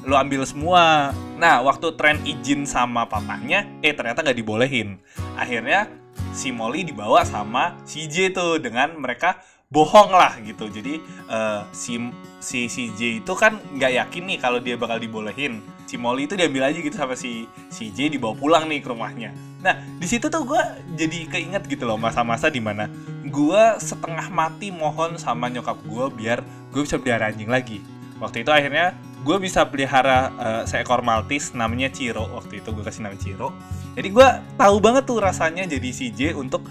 lo 0.04 0.14
ambil 0.14 0.44
semua. 0.46 1.10
Nah 1.40 1.64
waktu 1.64 1.96
tren 1.98 2.20
izin 2.22 2.68
sama 2.68 3.08
papanya 3.08 3.66
eh 3.82 3.92
ternyata 3.96 4.22
nggak 4.22 4.38
dibolehin. 4.38 5.00
Akhirnya 5.34 5.90
si 6.30 6.54
Molly 6.54 6.86
dibawa 6.86 7.26
sama 7.26 7.74
si 7.82 8.06
J 8.06 8.30
tuh 8.30 8.62
dengan 8.62 8.94
mereka 8.96 9.42
bohong 9.74 10.14
lah 10.14 10.38
gitu. 10.38 10.70
Jadi 10.70 11.02
uh, 11.26 11.66
si 11.74 11.98
si 12.38 12.70
si 12.70 12.94
J 12.94 13.18
itu 13.26 13.32
kan 13.34 13.58
nggak 13.74 13.92
yakin 13.98 14.22
nih 14.30 14.38
kalau 14.38 14.62
dia 14.62 14.78
bakal 14.78 15.02
dibolehin. 15.02 15.58
Si 15.90 15.98
Molly 15.98 16.30
itu 16.30 16.38
diambil 16.38 16.70
aja 16.70 16.78
gitu 16.78 16.94
sama 16.94 17.18
si 17.18 17.50
si 17.74 17.90
J 17.90 18.14
dibawa 18.14 18.38
pulang 18.38 18.70
nih 18.70 18.78
ke 18.78 18.88
rumahnya. 18.94 19.34
Nah 19.66 19.74
di 19.98 20.06
situ 20.06 20.30
tuh 20.30 20.46
gue 20.46 20.62
jadi 20.94 21.26
keinget 21.26 21.66
gitu 21.66 21.90
loh 21.90 21.98
masa-masa 21.98 22.46
di 22.46 22.62
mana 22.62 22.86
gue 23.26 23.64
setengah 23.82 24.30
mati 24.30 24.70
mohon 24.70 25.18
sama 25.18 25.50
nyokap 25.50 25.82
gue 25.82 26.06
biar 26.14 26.38
gue 26.70 26.80
bisa 26.86 27.02
pelihara 27.02 27.34
anjing 27.34 27.50
lagi. 27.50 27.82
Waktu 28.22 28.46
itu 28.46 28.54
akhirnya 28.54 28.94
gue 29.26 29.36
bisa 29.42 29.66
pelihara 29.66 30.30
uh, 30.38 30.62
seekor 30.68 31.02
Maltese 31.02 31.58
namanya 31.58 31.90
Ciro. 31.90 32.30
Waktu 32.30 32.62
itu 32.62 32.70
gue 32.70 32.84
kasih 32.86 33.02
nama 33.02 33.18
Ciro. 33.18 33.50
Jadi 33.98 34.08
gue 34.10 34.28
tahu 34.54 34.76
banget 34.78 35.02
tuh 35.02 35.18
rasanya 35.18 35.66
jadi 35.66 35.90
si 35.90 36.14
J 36.14 36.38
untuk 36.38 36.62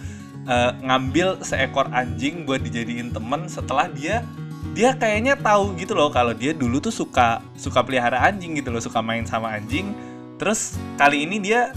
uh, 0.47 0.71
ngambil 0.83 1.39
seekor 1.43 1.87
anjing 1.91 2.43
buat 2.43 2.63
dijadiin 2.63 3.11
temen 3.11 3.47
setelah 3.47 3.87
dia 3.91 4.23
dia 4.71 4.95
kayaknya 4.95 5.37
tahu 5.37 5.75
gitu 5.77 5.93
loh 5.93 6.09
kalau 6.09 6.31
dia 6.33 6.55
dulu 6.55 6.79
tuh 6.79 6.89
suka 6.89 7.43
suka 7.59 7.83
pelihara 7.85 8.23
anjing 8.23 8.57
gitu 8.57 8.71
loh 8.73 8.81
suka 8.81 9.03
main 9.03 9.27
sama 9.27 9.53
anjing. 9.53 9.91
Terus 10.41 10.79
kali 10.97 11.29
ini 11.29 11.37
dia 11.37 11.75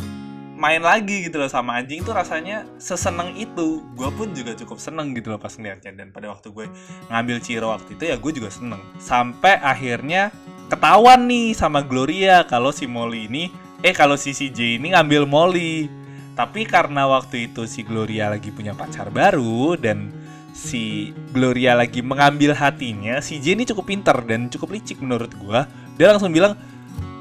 main 0.56 0.80
lagi 0.80 1.28
gitu 1.28 1.36
loh 1.36 1.50
sama 1.50 1.76
anjing 1.76 2.00
itu 2.00 2.14
rasanya 2.14 2.64
seseneng 2.80 3.36
itu. 3.36 3.84
Gue 3.92 4.08
pun 4.14 4.32
juga 4.32 4.56
cukup 4.56 4.80
seneng 4.80 5.12
gitu 5.12 5.34
loh 5.34 5.40
pas 5.42 5.52
ngeliatnya 5.52 5.92
dan 5.92 6.08
pada 6.08 6.32
waktu 6.32 6.48
gue 6.48 6.66
ngambil 7.12 7.36
Ciro 7.44 7.68
waktu 7.74 7.98
itu 7.98 8.04
ya 8.08 8.16
gue 8.16 8.32
juga 8.32 8.48
seneng. 8.48 8.80
Sampai 8.96 9.60
akhirnya 9.60 10.32
ketahuan 10.72 11.28
nih 11.28 11.52
sama 11.52 11.84
Gloria 11.84 12.48
kalau 12.48 12.72
si 12.72 12.88
Molly 12.88 13.28
ini 13.28 13.52
eh 13.84 13.92
kalau 13.92 14.16
si 14.16 14.32
CJ 14.32 14.80
ini 14.80 14.96
ngambil 14.96 15.28
Molly 15.28 15.92
tapi 16.36 16.68
karena 16.68 17.08
waktu 17.08 17.48
itu 17.48 17.64
si 17.64 17.80
Gloria 17.80 18.28
lagi 18.28 18.52
punya 18.52 18.76
pacar 18.76 19.08
baru 19.08 19.72
dan 19.80 20.12
si 20.52 21.16
Gloria 21.32 21.72
lagi 21.72 22.04
mengambil 22.04 22.52
hatinya, 22.52 23.24
si 23.24 23.40
Jenny 23.40 23.64
cukup 23.64 23.88
pinter 23.88 24.16
dan 24.28 24.52
cukup 24.52 24.76
licik 24.76 25.00
menurut 25.00 25.32
gue. 25.32 25.60
Dia 25.96 26.12
langsung 26.12 26.36
bilang, 26.36 26.52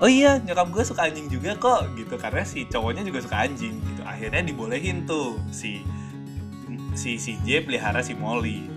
oh 0.03 0.11
iya 0.11 0.43
nyokap 0.43 0.67
gue 0.67 0.83
suka 0.83 1.07
anjing 1.07 1.31
juga 1.31 1.55
kok 1.55 1.95
gitu 1.95 2.19
karena 2.19 2.43
si 2.43 2.67
cowoknya 2.67 3.07
juga 3.07 3.23
suka 3.23 3.47
anjing 3.47 3.79
gitu. 3.79 4.03
Akhirnya 4.03 4.43
dibolehin 4.43 5.07
tuh 5.07 5.39
si 5.47 5.79
si 6.95 7.15
si 7.15 7.39
J 7.47 7.63
pelihara 7.63 8.03
si 8.03 8.15
Molly 8.15 8.74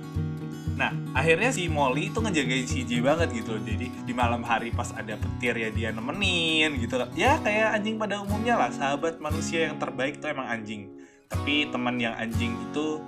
Nah, 0.79 0.95
akhirnya 1.11 1.51
si 1.51 1.67
Molly 1.67 2.15
itu 2.15 2.23
ngejagain 2.23 2.67
si 2.71 2.87
J 2.87 3.03
banget 3.03 3.35
gitu 3.35 3.59
loh. 3.59 3.63
Jadi 3.67 3.91
di 4.07 4.13
malam 4.15 4.47
hari 4.47 4.71
pas 4.71 4.95
ada 4.95 5.19
petir 5.19 5.59
ya 5.59 5.75
dia 5.75 5.91
nemenin 5.91 6.79
gitu. 6.79 7.03
Ya 7.19 7.43
kayak 7.43 7.83
anjing 7.83 7.99
pada 7.99 8.23
umumnya 8.23 8.55
lah, 8.55 8.71
sahabat 8.71 9.19
manusia 9.19 9.67
yang 9.67 9.83
terbaik 9.83 10.23
tuh 10.23 10.31
emang 10.31 10.47
anjing. 10.47 10.95
Tapi 11.27 11.67
teman 11.75 11.99
yang 11.99 12.15
anjing 12.15 12.55
itu 12.71 13.03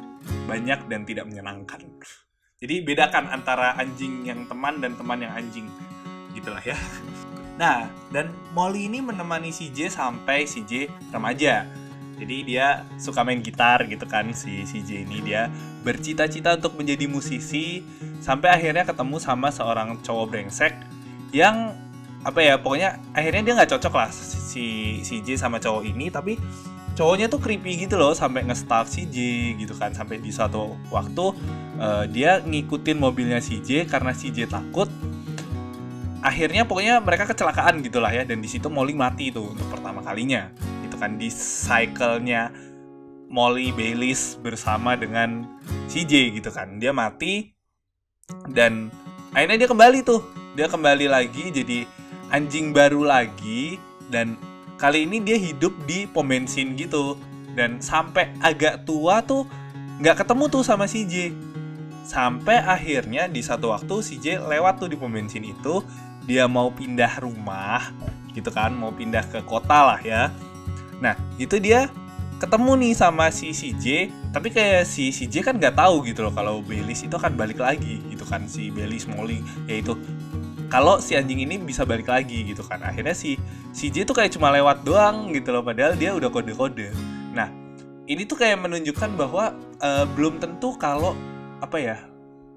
banyak 0.50 0.91
dan 0.91 1.07
tidak 1.07 1.31
menyenangkan. 1.31 1.81
Jadi 2.61 2.83
bedakan 2.85 3.31
antara 3.31 3.79
anjing 3.79 4.27
yang 4.27 4.45
teman 4.50 4.83
dan 4.83 4.99
teman 4.99 5.23
yang 5.23 5.33
anjing. 5.33 5.71
Gitulah 6.35 6.61
ya. 6.67 6.77
Nah, 7.61 7.87
dan 8.11 8.33
Molly 8.57 8.91
ini 8.91 8.99
menemani 8.99 9.55
si 9.55 9.71
J 9.71 9.93
sampai 9.93 10.49
si 10.49 10.67
J 10.67 10.91
remaja 11.15 11.69
jadi 12.21 12.37
dia 12.45 12.67
suka 13.00 13.25
main 13.25 13.41
gitar 13.41 13.89
gitu 13.89 14.05
kan 14.05 14.29
si 14.37 14.69
si 14.69 14.85
J 14.85 15.09
ini. 15.09 15.25
Dia 15.25 15.49
bercita-cita 15.81 16.61
untuk 16.61 16.77
menjadi 16.77 17.09
musisi 17.09 17.81
sampai 18.21 18.53
akhirnya 18.53 18.85
ketemu 18.85 19.17
sama 19.17 19.49
seorang 19.49 19.97
cowok 20.05 20.27
brengsek 20.29 20.77
yang 21.33 21.73
apa 22.21 22.45
ya 22.45 22.61
pokoknya 22.61 23.00
akhirnya 23.17 23.43
dia 23.49 23.55
nggak 23.57 23.71
cocok 23.73 23.95
lah 23.97 24.12
si 24.12 25.00
si 25.00 25.15
J 25.25 25.41
sama 25.41 25.57
cowok 25.57 25.89
ini. 25.89 26.12
Tapi 26.12 26.37
cowoknya 26.93 27.33
tuh 27.33 27.41
creepy 27.41 27.89
gitu 27.89 27.97
loh 27.97 28.12
sampai 28.12 28.45
nge-stalk 28.45 28.85
si 28.85 29.09
J 29.09 29.17
gitu 29.57 29.73
kan. 29.81 29.97
Sampai 29.97 30.21
di 30.21 30.29
suatu 30.29 30.77
waktu 30.93 31.25
uh, 31.81 32.05
dia 32.05 32.45
ngikutin 32.45 33.00
mobilnya 33.00 33.41
si 33.41 33.65
J 33.65 33.89
karena 33.89 34.12
si 34.12 34.29
J 34.29 34.45
takut. 34.45 34.93
Akhirnya 36.21 36.69
pokoknya 36.69 37.00
mereka 37.00 37.25
kecelakaan 37.25 37.81
gitulah 37.81 38.12
ya. 38.12 38.29
Dan 38.29 38.45
di 38.45 38.49
situ 38.53 38.69
Molly 38.69 38.93
mati 38.93 39.33
tuh 39.33 39.57
untuk 39.57 39.73
pertama 39.73 40.05
kalinya 40.05 40.53
kan 41.00 41.16
di 41.16 41.33
cycle-nya 41.33 42.52
Molly 43.33 43.73
Bayliss 43.73 44.37
bersama 44.37 44.99
dengan 44.99 45.49
CJ 45.88 46.37
gitu 46.37 46.52
kan. 46.52 46.76
Dia 46.76 46.92
mati 46.92 47.57
dan 48.52 48.92
akhirnya 49.33 49.64
dia 49.64 49.71
kembali 49.71 49.99
tuh. 50.04 50.21
Dia 50.59 50.69
kembali 50.69 51.09
lagi 51.09 51.49
jadi 51.49 51.88
anjing 52.28 52.76
baru 52.76 53.07
lagi 53.07 53.80
dan 54.12 54.37
kali 54.76 55.09
ini 55.09 55.25
dia 55.25 55.40
hidup 55.40 55.73
di 55.88 56.04
pom 56.04 56.28
bensin 56.28 56.76
gitu. 56.76 57.16
Dan 57.54 57.80
sampai 57.80 58.35
agak 58.45 58.85
tua 58.85 59.25
tuh 59.25 59.49
nggak 60.02 60.26
ketemu 60.26 60.45
tuh 60.52 60.62
sama 60.62 60.85
CJ 60.85 61.49
sampai 62.00 62.59
akhirnya 62.59 63.30
di 63.30 63.38
satu 63.38 63.71
waktu 63.71 64.02
CJ 64.02 64.42
lewat 64.42 64.83
tuh 64.83 64.90
di 64.90 64.99
pom 64.99 65.09
bensin 65.09 65.47
itu. 65.47 65.80
Dia 66.26 66.45
mau 66.50 66.69
pindah 66.75 67.23
rumah 67.23 67.95
gitu 68.30 68.50
kan 68.54 68.71
mau 68.71 68.95
pindah 68.95 69.26
ke 69.26 69.42
kota 69.42 69.95
lah 69.95 70.00
ya 70.02 70.30
Nah, 71.00 71.16
itu 71.40 71.57
dia 71.57 71.88
ketemu 72.40 72.73
nih 72.80 72.92
sama 72.97 73.28
si 73.28 73.52
CJ, 73.52 74.09
tapi 74.33 74.49
kayak 74.49 74.88
si 74.88 75.12
CJ 75.12 75.45
kan 75.45 75.54
nggak 75.61 75.76
tahu 75.76 76.09
gitu 76.09 76.25
loh 76.25 76.33
kalau 76.33 76.64
Belis 76.64 77.04
itu 77.04 77.12
akan 77.12 77.37
balik 77.37 77.61
lagi 77.61 78.00
gitu 78.09 78.25
kan 78.25 78.49
si 78.49 78.73
Belis 78.73 79.04
Molly 79.04 79.45
yaitu 79.69 79.92
kalau 80.73 81.02
si 81.02 81.19
anjing 81.19 81.45
ini 81.45 81.61
bisa 81.61 81.85
balik 81.85 82.09
lagi 82.09 82.47
gitu 82.47 82.62
kan. 82.64 82.80
Akhirnya 82.80 83.12
si 83.12 83.37
CJ 83.76 84.09
tuh 84.09 84.16
kayak 84.16 84.33
cuma 84.33 84.49
lewat 84.54 84.87
doang 84.87 85.35
gitu 85.35 85.52
loh 85.52 85.61
padahal 85.61 85.99
dia 85.99 86.14
udah 86.16 86.30
kode-kode. 86.30 86.95
Nah, 87.37 87.50
ini 88.07 88.25
tuh 88.25 88.38
kayak 88.38 88.62
menunjukkan 88.62 89.19
bahwa 89.19 89.52
uh, 89.83 90.07
belum 90.14 90.38
tentu 90.38 90.78
kalau 90.78 91.12
apa 91.61 91.76
ya 91.76 91.97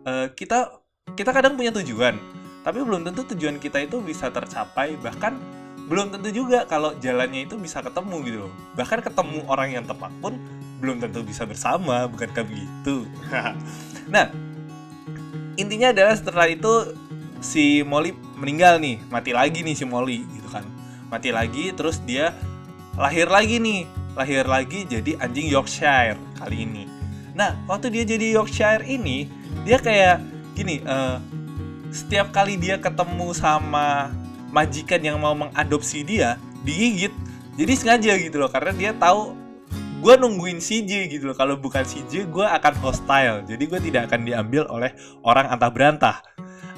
uh, 0.07 0.29
kita 0.31 0.79
kita 1.17 1.35
kadang 1.35 1.59
punya 1.59 1.73
tujuan, 1.75 2.15
tapi 2.63 2.79
belum 2.79 3.03
tentu 3.03 3.27
tujuan 3.35 3.59
kita 3.59 3.83
itu 3.83 4.00
bisa 4.00 4.31
tercapai 4.31 4.95
bahkan 5.01 5.35
belum 5.83 6.15
tentu 6.15 6.29
juga 6.31 6.63
kalau 6.63 6.95
jalannya 6.99 7.43
itu 7.43 7.59
bisa 7.59 7.83
ketemu 7.83 8.15
gitu 8.23 8.37
loh. 8.47 8.53
Bahkan 8.79 8.99
ketemu 9.03 9.39
orang 9.51 9.69
yang 9.75 9.83
tepat 9.83 10.11
pun 10.23 10.39
belum 10.79 10.99
tentu 11.03 11.23
bisa 11.23 11.43
bersama, 11.43 12.07
bukankah 12.07 12.43
begitu? 12.43 13.07
nah, 14.13 14.31
intinya 15.59 15.91
adalah 15.91 16.15
setelah 16.15 16.47
itu 16.47 16.95
si 17.43 17.83
Molly 17.83 18.15
meninggal 18.39 18.79
nih, 18.79 18.99
mati 19.11 19.31
lagi 19.35 19.59
nih 19.63 19.75
si 19.75 19.83
Molly 19.83 20.23
gitu 20.39 20.47
kan. 20.47 20.63
Mati 21.11 21.29
lagi 21.35 21.75
terus 21.75 21.99
dia 22.03 22.31
lahir 22.95 23.27
lagi 23.27 23.59
nih, 23.59 23.83
lahir 24.15 24.47
lagi 24.47 24.87
jadi 24.87 25.19
anjing 25.19 25.51
Yorkshire 25.51 26.19
kali 26.39 26.63
ini. 26.63 26.83
Nah, 27.35 27.59
waktu 27.67 27.91
dia 27.91 28.03
jadi 28.05 28.39
Yorkshire 28.39 28.85
ini, 28.85 29.25
dia 29.65 29.81
kayak 29.81 30.21
gini, 30.53 30.79
uh, 30.85 31.17
setiap 31.89 32.29
kali 32.29 32.57
dia 32.57 32.77
ketemu 32.77 33.33
sama 33.33 34.13
majikan 34.53 35.01
yang 35.01 35.17
mau 35.17 35.33
mengadopsi 35.33 36.05
dia 36.05 36.38
digigit. 36.62 37.12
Jadi 37.57 37.74
sengaja 37.74 38.13
gitu 38.22 38.38
loh 38.38 38.50
karena 38.50 38.72
dia 38.74 38.91
tahu 38.93 39.33
gue 40.00 40.13
nungguin 40.13 40.62
CJ 40.62 41.10
gitu 41.10 41.33
loh. 41.33 41.36
Kalau 41.36 41.57
bukan 41.57 41.81
CJ 41.81 42.29
gue 42.29 42.45
akan 42.45 42.74
hostile. 42.86 43.41
Jadi 43.50 43.63
gue 43.65 43.79
tidak 43.81 44.13
akan 44.13 44.22
diambil 44.29 44.69
oleh 44.69 44.93
orang 45.25 45.50
antah 45.50 45.74
berantah. 45.74 46.17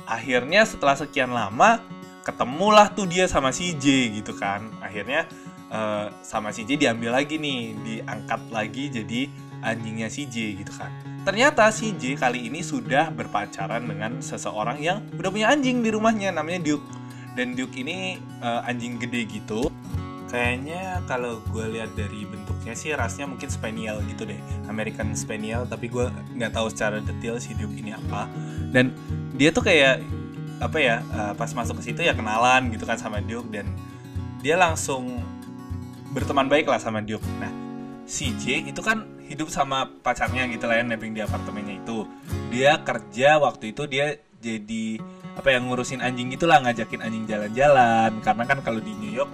Akhirnya 0.08 0.63
setelah 0.63 0.96
sekian 0.96 1.36
lama 1.36 1.84
ketemulah 2.24 2.89
tuh 2.96 3.05
dia 3.05 3.27
sama 3.27 3.51
CJ 3.51 4.15
gitu 4.24 4.32
kan. 4.39 4.72
Akhirnya 4.79 5.27
uh, 5.67 6.08
sama 6.24 6.55
CJ 6.55 6.79
diambil 6.79 7.12
lagi 7.12 7.36
nih 7.36 7.75
diangkat 7.84 8.41
lagi 8.55 8.88
jadi 8.88 9.22
anjingnya 9.65 10.08
CJ 10.08 10.63
gitu 10.63 10.72
kan. 10.75 10.91
Ternyata 11.25 11.74
CJ 11.74 12.22
kali 12.22 12.46
ini 12.48 12.62
sudah 12.62 13.10
berpacaran 13.10 13.82
dengan 13.89 14.22
seseorang 14.22 14.77
yang 14.77 15.01
udah 15.17 15.32
punya 15.34 15.50
anjing 15.50 15.82
di 15.82 15.89
rumahnya 15.89 16.29
namanya 16.29 16.62
Duke 16.62 17.04
dan 17.36 17.54
Duke 17.54 17.75
ini 17.75 18.18
uh, 18.39 18.63
anjing 18.65 18.98
gede 18.98 19.27
gitu. 19.27 19.68
Kayaknya 20.25 21.06
kalau 21.06 21.39
gue 21.54 21.80
lihat 21.80 21.94
dari 21.94 22.25
bentuknya 22.25 22.74
sih 22.74 22.92
rasnya 22.92 23.30
mungkin 23.30 23.48
spaniel 23.48 24.01
gitu 24.10 24.25
deh. 24.25 24.39
American 24.68 25.13
spaniel 25.13 25.70
tapi 25.70 25.88
gue 25.88 26.10
nggak 26.36 26.51
tahu 26.56 26.68
secara 26.74 27.00
detail 27.04 27.38
si 27.38 27.54
Duke 27.54 27.77
ini 27.77 27.94
apa. 27.94 28.27
Dan 28.74 28.96
dia 29.38 29.54
tuh 29.54 29.63
kayak 29.63 30.01
apa 30.63 30.77
ya 30.80 31.04
uh, 31.12 31.34
pas 31.36 31.51
masuk 31.51 31.84
ke 31.84 31.92
situ 31.92 32.01
ya 32.01 32.15
kenalan 32.15 32.72
gitu 32.72 32.88
kan 32.88 32.96
sama 32.96 33.20
Duke 33.20 33.51
dan 33.51 33.68
dia 34.39 34.56
langsung 34.56 35.20
berteman 36.15 36.48
baik 36.48 36.72
lah 36.72 36.80
sama 36.80 37.04
Duke. 37.04 37.24
Nah 37.39 37.51
si 38.08 38.32
J 38.39 38.72
itu 38.72 38.82
kan 38.82 39.04
hidup 39.25 39.50
sama 39.50 39.89
pacarnya 40.06 40.46
gitu 40.48 40.70
lah 40.70 40.82
ya 40.82 40.86
di 40.86 41.22
apartemennya 41.22 41.82
itu. 41.82 42.08
Dia 42.54 42.82
kerja 42.82 43.42
waktu 43.42 43.74
itu 43.74 43.84
dia 43.89 44.15
jadi 44.39 45.01
apa 45.36 45.51
yang 45.51 45.68
ngurusin 45.68 46.00
anjing 46.00 46.32
gitulah 46.32 46.63
ngajakin 46.63 47.04
anjing 47.04 47.27
jalan-jalan 47.27 48.12
karena 48.24 48.44
kan 48.48 48.60
kalau 48.63 48.80
di 48.80 48.96
New 48.96 49.12
York 49.12 49.32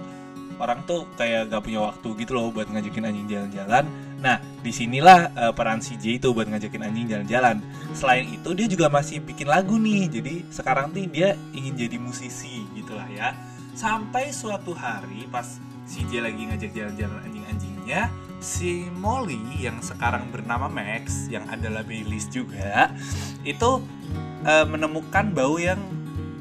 orang 0.62 0.86
tuh 0.86 1.10
kayak 1.18 1.50
gak 1.50 1.62
punya 1.66 1.80
waktu 1.82 2.08
gitu 2.22 2.38
loh 2.38 2.54
buat 2.54 2.70
ngajakin 2.70 3.10
anjing 3.10 3.26
jalan-jalan. 3.26 3.84
Nah, 4.22 4.38
di 4.62 4.70
sinilah 4.70 5.34
uh, 5.34 5.50
peran 5.50 5.82
si 5.82 5.98
J 5.98 6.22
itu 6.22 6.30
buat 6.30 6.46
ngajakin 6.46 6.86
anjing 6.86 7.10
jalan-jalan. 7.10 7.58
Selain 7.90 8.22
itu 8.30 8.54
dia 8.54 8.70
juga 8.70 8.86
masih 8.86 9.18
bikin 9.18 9.50
lagu 9.50 9.74
nih. 9.74 10.06
Jadi 10.06 10.34
sekarang 10.54 10.94
nih 10.94 11.06
dia 11.10 11.28
ingin 11.50 11.74
jadi 11.74 11.98
musisi 11.98 12.62
gitulah 12.78 13.10
ya. 13.10 13.34
Sampai 13.74 14.30
suatu 14.30 14.70
hari 14.70 15.26
pas 15.26 15.58
si 15.82 16.06
J 16.06 16.22
lagi 16.22 16.46
ngajak 16.46 16.70
jalan-jalan 16.70 17.18
anjing-anjingnya, 17.26 18.06
si 18.38 18.86
Molly 18.98 19.38
yang 19.58 19.82
sekarang 19.82 20.30
bernama 20.30 20.70
Max 20.70 21.26
yang 21.26 21.46
adalah 21.50 21.82
Baileys 21.82 22.30
juga 22.30 22.90
itu 23.42 23.82
uh, 24.44 24.66
menemukan 24.68 25.30
bau 25.34 25.56
yang 25.58 25.78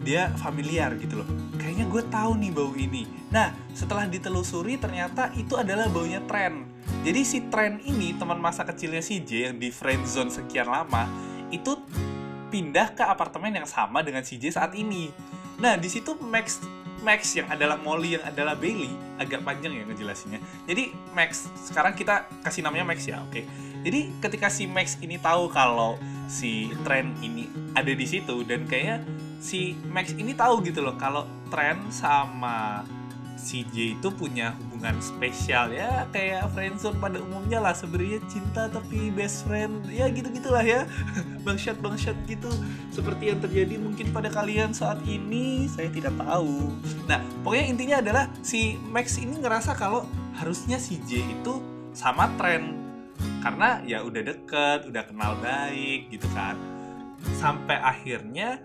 dia 0.01 0.33
familiar 0.41 0.97
gitu 0.97 1.21
loh 1.21 1.29
kayaknya 1.71 1.85
gue 1.87 2.03
tahu 2.11 2.31
nih 2.35 2.51
bau 2.51 2.71
ini. 2.75 3.07
Nah, 3.31 3.53
setelah 3.71 4.03
ditelusuri 4.03 4.75
ternyata 4.75 5.31
itu 5.39 5.55
adalah 5.55 5.87
baunya 5.87 6.19
tren. 6.27 6.67
Jadi 7.05 7.21
si 7.23 7.47
tren 7.47 7.79
ini 7.87 8.17
teman 8.17 8.41
masa 8.41 8.67
kecilnya 8.67 8.99
si 8.99 9.23
J 9.23 9.53
yang 9.53 9.55
di 9.55 9.71
friend 9.71 10.03
zone 10.03 10.27
sekian 10.27 10.67
lama 10.67 11.07
itu 11.47 11.79
pindah 12.51 12.91
ke 12.91 13.07
apartemen 13.07 13.55
yang 13.55 13.63
sama 13.63 14.03
dengan 14.03 14.25
si 14.27 14.35
J 14.35 14.51
saat 14.51 14.75
ini. 14.75 15.13
Nah, 15.63 15.79
di 15.79 15.87
situ 15.87 16.17
Max 16.19 16.59
Max 17.01 17.33
yang 17.33 17.49
adalah 17.49 17.79
Molly 17.79 18.19
yang 18.19 18.25
adalah 18.27 18.53
Bailey 18.53 18.91
agak 19.15 19.47
panjang 19.47 19.73
ya 19.73 19.87
ngejelasinnya. 19.87 20.43
Jadi 20.67 20.91
Max 21.15 21.47
sekarang 21.71 21.95
kita 21.95 22.27
kasih 22.43 22.67
namanya 22.67 22.83
Max 22.83 23.07
ya, 23.07 23.23
oke. 23.23 23.31
Okay? 23.31 23.43
Jadi 23.81 24.13
ketika 24.21 24.47
si 24.47 24.69
Max 24.69 24.97
ini 25.01 25.17
tahu 25.17 25.49
kalau 25.49 25.97
si 26.29 26.71
tren 26.85 27.11
ini 27.19 27.49
ada 27.75 27.91
di 27.91 28.05
situ 28.07 28.45
dan 28.47 28.63
kayaknya 28.69 29.03
si 29.41 29.75
Max 29.89 30.13
ini 30.15 30.37
tahu 30.37 30.61
gitu 30.63 30.85
loh 30.85 30.95
kalau 30.95 31.27
tren 31.49 31.81
sama 31.91 32.85
si 33.41 33.65
J 33.73 33.97
itu 33.97 34.09
punya 34.13 34.53
hubungan 34.61 35.01
spesial. 35.01 35.73
Ya 35.73 36.05
kayak 36.13 36.53
friendzone 36.53 37.01
pada 37.01 37.17
umumnya 37.17 37.57
lah. 37.57 37.73
Sebenarnya 37.73 38.21
cinta 38.29 38.69
tapi 38.69 39.09
best 39.09 39.49
friend. 39.49 39.89
Ya 39.89 40.05
gitu 40.13 40.29
gitulah 40.29 40.61
ya. 40.61 40.85
Bangsat 41.45 41.81
bangsat 41.81 42.13
gitu. 42.29 42.47
Seperti 42.93 43.33
yang 43.33 43.41
terjadi 43.41 43.81
mungkin 43.81 44.13
pada 44.13 44.29
kalian 44.29 44.77
saat 44.77 45.01
ini. 45.09 45.65
Saya 45.73 45.89
tidak 45.89 46.13
tahu. 46.21 46.69
Nah 47.09 47.19
pokoknya 47.41 47.65
intinya 47.65 47.97
adalah 47.99 48.23
si 48.45 48.77
Max 48.93 49.17
ini 49.17 49.41
ngerasa 49.41 49.73
kalau 49.73 50.05
harusnya 50.37 50.77
si 50.77 51.01
J 51.09 51.25
itu 51.25 51.59
sama 51.91 52.29
tren 52.39 52.80
karena 53.41 53.81
ya 53.83 54.05
udah 54.05 54.21
deket 54.21 54.79
udah 54.87 55.03
kenal 55.09 55.33
baik 55.41 56.13
gitu 56.13 56.29
kan 56.31 56.55
sampai 57.37 57.77
akhirnya 57.77 58.61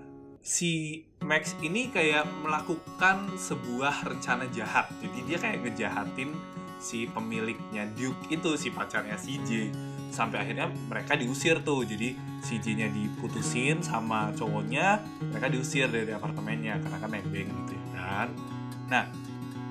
si 0.47 1.03
Max 1.27 1.59
ini 1.59 1.91
kayak 1.91 2.23
melakukan 2.47 3.35
sebuah 3.35 4.07
rencana 4.07 4.47
jahat. 4.55 4.87
Jadi 5.03 5.19
dia 5.27 5.39
kayak 5.43 5.59
ngejahatin 5.67 6.31
si 6.79 7.11
pemiliknya 7.11 7.91
Duke 7.99 8.31
itu 8.31 8.55
si 8.55 8.71
pacarnya 8.71 9.19
CJ 9.19 9.75
sampai 10.15 10.47
akhirnya 10.47 10.71
mereka 10.87 11.19
diusir 11.19 11.59
tuh. 11.67 11.83
Jadi 11.83 12.15
CJ-nya 12.47 12.87
diputusin 12.95 13.83
sama 13.83 14.31
cowoknya, 14.39 15.03
mereka 15.35 15.51
diusir 15.51 15.91
dari 15.91 16.15
apartemennya 16.15 16.79
karena 16.79 16.99
kan 17.03 17.11
nebeng 17.11 17.49
gitu 17.51 17.75
ya 17.75 17.85
kan. 17.91 18.29
Nah, 18.87 19.05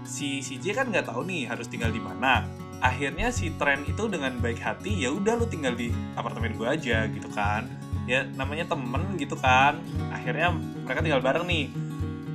si 0.03 0.43
CJ 0.43 0.65
kan 0.75 0.85
nggak 0.91 1.07
tahu 1.07 1.24
nih 1.24 1.47
harus 1.47 1.71
tinggal 1.71 1.93
di 1.93 2.03
mana. 2.03 2.43
Akhirnya 2.86 3.34
si 3.34 3.50
Trent 3.58 3.89
itu 3.89 4.06
dengan 4.06 4.38
baik 4.38 4.62
hati 4.62 4.93
ya 4.93 5.10
udah 5.10 5.41
lu 5.41 5.50
tinggal 5.50 5.74
di 5.74 5.89
apartemen 6.13 6.54
gue 6.54 6.69
aja 6.69 7.10
gitu 7.10 7.26
kan. 7.34 7.65
Ya 8.06 8.30
namanya 8.38 8.69
temen 8.69 9.17
gitu 9.17 9.34
kan. 9.34 9.82
Akhirnya 10.13 10.54
mereka 10.54 11.02
tinggal 11.02 11.26
bareng 11.26 11.50
nih. 11.50 11.65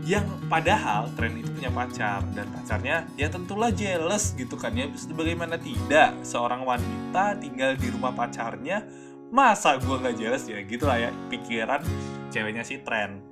Yang 0.02 0.26
padahal 0.50 1.12
tren 1.14 1.38
itu 1.38 1.54
punya 1.54 1.70
pacar 1.70 2.24
dan 2.34 2.50
pacarnya 2.50 3.06
ya 3.14 3.30
tentulah 3.30 3.70
jealous 3.70 4.34
gitu 4.34 4.58
kan. 4.58 4.74
Ya 4.74 4.90
bagaimana 5.14 5.54
tidak? 5.54 6.18
Seorang 6.26 6.66
wanita 6.66 7.38
tinggal 7.38 7.78
di 7.78 7.86
rumah 7.94 8.10
pacarnya 8.10 8.82
masa 9.30 9.78
gue 9.78 9.96
nggak 10.02 10.18
jealous? 10.18 10.50
Ya 10.50 10.58
gitu 10.66 10.90
lah 10.90 10.98
ya 10.98 11.14
pikiran 11.30 11.86
ceweknya 12.34 12.66
si 12.66 12.82
tren. 12.82 13.22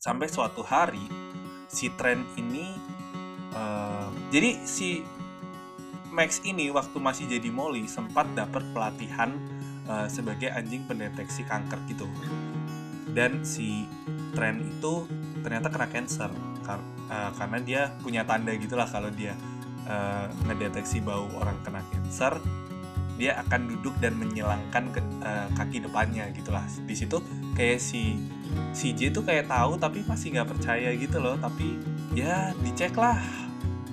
Sampai 0.00 0.32
suatu 0.32 0.64
hari 0.64 1.04
si 1.68 1.92
tren 2.00 2.24
ini 2.40 2.72
uh, 3.52 4.08
jadi 4.32 4.56
si 4.64 5.04
Max 6.20 6.44
ini 6.44 6.68
waktu 6.68 7.00
masih 7.00 7.24
jadi 7.32 7.48
Molly 7.48 7.88
sempat 7.88 8.28
dapat 8.36 8.60
pelatihan 8.76 9.32
uh, 9.88 10.04
sebagai 10.04 10.52
anjing 10.52 10.84
pendeteksi 10.84 11.48
kanker 11.48 11.80
gitu. 11.88 12.04
Dan 13.16 13.40
si 13.40 13.88
tren 14.36 14.60
itu 14.60 15.08
ternyata 15.40 15.72
kena 15.72 15.88
cancer 15.88 16.28
kar 16.60 16.76
uh, 17.08 17.32
karena 17.40 17.58
dia 17.64 17.80
punya 18.04 18.28
tanda 18.28 18.52
gitulah 18.52 18.84
kalau 18.84 19.08
dia 19.08 19.32
uh, 19.88 20.28
ngedeteksi 20.44 21.00
bau 21.00 21.24
orang 21.40 21.56
kena 21.64 21.80
cancer 21.88 22.36
dia 23.16 23.40
akan 23.40 23.68
duduk 23.72 23.96
dan 24.00 24.16
menyilangkan 24.20 24.92
ke, 24.92 25.00
uh, 25.24 25.48
kaki 25.56 25.80
depannya 25.80 26.28
gitulah. 26.36 26.68
Di 26.84 26.92
situ 26.92 27.16
kayak 27.56 27.80
si 27.80 28.20
si 28.76 28.92
tuh 28.92 29.24
kayak 29.24 29.48
tahu 29.48 29.80
tapi 29.80 30.04
masih 30.04 30.36
nggak 30.36 30.52
percaya 30.52 30.92
gitu 31.00 31.16
loh 31.16 31.40
tapi 31.40 31.80
ya 32.12 32.52
dicek 32.60 32.92
lah 33.00 33.16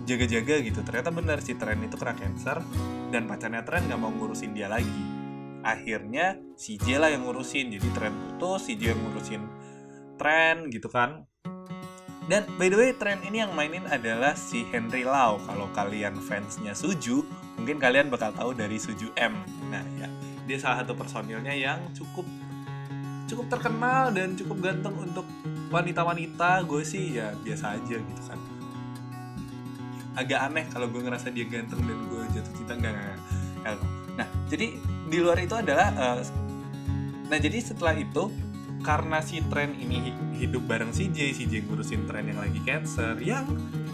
jaga-jaga 0.08 0.64
gitu. 0.64 0.80
Ternyata 0.82 1.12
benar 1.12 1.44
si 1.44 1.60
tren 1.60 1.84
itu 1.84 2.00
kena 2.00 2.16
cancer 2.16 2.64
dan 3.12 3.28
pacarnya 3.28 3.68
tren 3.68 3.92
nggak 3.92 4.00
mau 4.00 4.10
ngurusin 4.10 4.56
dia 4.56 4.72
lagi. 4.72 5.04
Akhirnya 5.68 6.40
si 6.56 6.80
J 6.80 6.96
lah 7.04 7.12
yang 7.12 7.28
ngurusin. 7.28 7.76
Jadi 7.76 7.88
tren 7.92 8.16
putus 8.16 8.72
si 8.72 8.80
J 8.80 8.96
yang 8.96 9.04
ngurusin 9.04 9.44
tren 10.16 10.72
gitu 10.72 10.88
kan. 10.88 11.28
Dan 12.28 12.44
by 12.60 12.68
the 12.68 12.76
way 12.80 12.92
tren 12.96 13.24
ini 13.24 13.44
yang 13.44 13.52
mainin 13.56 13.84
adalah 13.88 14.36
si 14.40 14.64
Henry 14.72 15.04
Lau. 15.04 15.44
Kalau 15.44 15.68
kalian 15.76 16.16
fansnya 16.24 16.72
Suju 16.72 17.24
mungkin 17.60 17.78
kalian 17.80 18.08
bakal 18.08 18.32
tahu 18.32 18.56
dari 18.56 18.80
Suju 18.80 19.12
M. 19.20 19.36
Nah 19.68 19.84
ya. 20.00 20.08
Dia 20.48 20.64
salah 20.64 20.88
satu 20.88 20.96
personilnya 20.96 21.52
yang 21.52 21.84
cukup 21.92 22.24
cukup 23.28 23.52
terkenal 23.52 24.16
dan 24.16 24.40
cukup 24.40 24.64
ganteng 24.64 24.96
untuk 24.96 25.28
wanita-wanita. 25.68 26.64
Gue 26.64 26.88
sih 26.88 27.20
ya 27.20 27.36
biasa 27.44 27.76
aja 27.76 28.00
gitu 28.00 28.24
kan 28.24 28.37
agak 30.18 30.40
aneh 30.50 30.66
kalau 30.74 30.90
gue 30.90 31.02
ngerasa 31.06 31.30
dia 31.30 31.46
ganteng 31.46 31.80
dan 31.86 32.00
gue 32.10 32.22
jatuh 32.34 32.54
cinta 32.58 32.74
enggak, 32.74 32.94
enggak. 32.98 33.78
nah 34.18 34.28
jadi 34.50 34.68
di 35.08 35.18
luar 35.22 35.38
itu 35.38 35.56
adalah 35.56 35.88
uh, 35.94 36.20
nah 37.30 37.38
jadi 37.38 37.62
setelah 37.62 37.94
itu 37.94 38.34
karena 38.82 39.22
si 39.22 39.42
tren 39.50 39.78
ini 39.78 40.14
hidup 40.38 40.66
bareng 40.66 40.94
si 40.94 41.10
J, 41.14 41.34
si 41.34 41.46
J 41.46 41.66
ngurusin 41.66 42.10
tren 42.10 42.30
yang 42.30 42.42
lagi 42.42 42.62
cancer 42.66 43.18
yang 43.22 43.46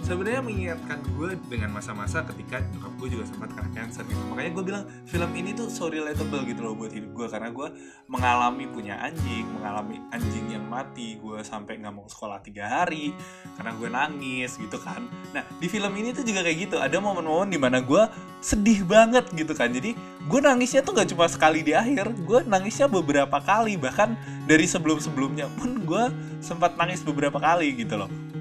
sebenarnya 0.04 0.44
mengingatkan 0.44 1.00
gue 1.16 1.40
dengan 1.48 1.72
masa-masa 1.72 2.28
ketika 2.28 2.60
nyokap 2.76 2.94
gue 3.00 3.08
juga 3.16 3.26
sempat 3.32 3.56
kena 3.56 3.72
cancer 3.72 4.04
gitu. 4.04 4.20
Makanya 4.28 4.52
gue 4.52 4.64
bilang 4.68 4.84
film 5.08 5.32
ini 5.32 5.56
tuh 5.56 5.72
so 5.72 5.88
relatable 5.88 6.44
gitu 6.44 6.60
loh 6.60 6.76
buat 6.76 6.92
hidup 6.92 7.16
gue. 7.16 7.28
Karena 7.32 7.50
gue 7.50 7.68
mengalami 8.12 8.68
punya 8.68 9.00
anjing 9.00 9.48
mengalami 9.56 10.04
anjing 10.12 10.52
yang 10.52 10.68
mati 10.68 11.16
gue 11.18 11.40
sampai 11.42 11.80
nggak 11.80 11.96
mau 11.96 12.04
sekolah 12.06 12.44
tiga 12.44 12.68
hari 12.68 13.16
karena 13.56 13.72
gue 13.80 13.90
nangis 13.90 14.60
gitu 14.60 14.76
kan. 14.84 15.08
Nah 15.32 15.48
di 15.58 15.68
film 15.72 15.96
ini 15.96 16.12
tuh 16.12 16.28
juga 16.28 16.44
kayak 16.44 16.58
gitu. 16.68 16.76
Ada 16.84 17.00
momen-momen 17.00 17.48
di 17.48 17.58
mana 17.58 17.80
gue 17.80 18.04
sedih 18.44 18.84
banget 18.84 19.32
gitu 19.32 19.56
kan. 19.56 19.72
Jadi 19.72 19.96
gue 20.28 20.40
nangisnya 20.44 20.84
tuh 20.84 21.00
gak 21.00 21.16
cuma 21.16 21.32
sekali 21.32 21.64
di 21.64 21.72
akhir 21.72 22.12
gue 22.28 22.40
nangisnya 22.44 22.92
beberapa 22.92 23.40
kali. 23.40 23.80
Bahkan 23.80 24.10
dari 24.52 24.68
sebelum-sebelumnya 24.68 25.48
pun 25.56 25.80
gue 25.88 26.04
sempat 26.44 26.76
nangis 26.76 27.00
beberapa 27.00 27.40
kali 27.40 27.72
gitu 27.80 27.96
loh 27.96 28.33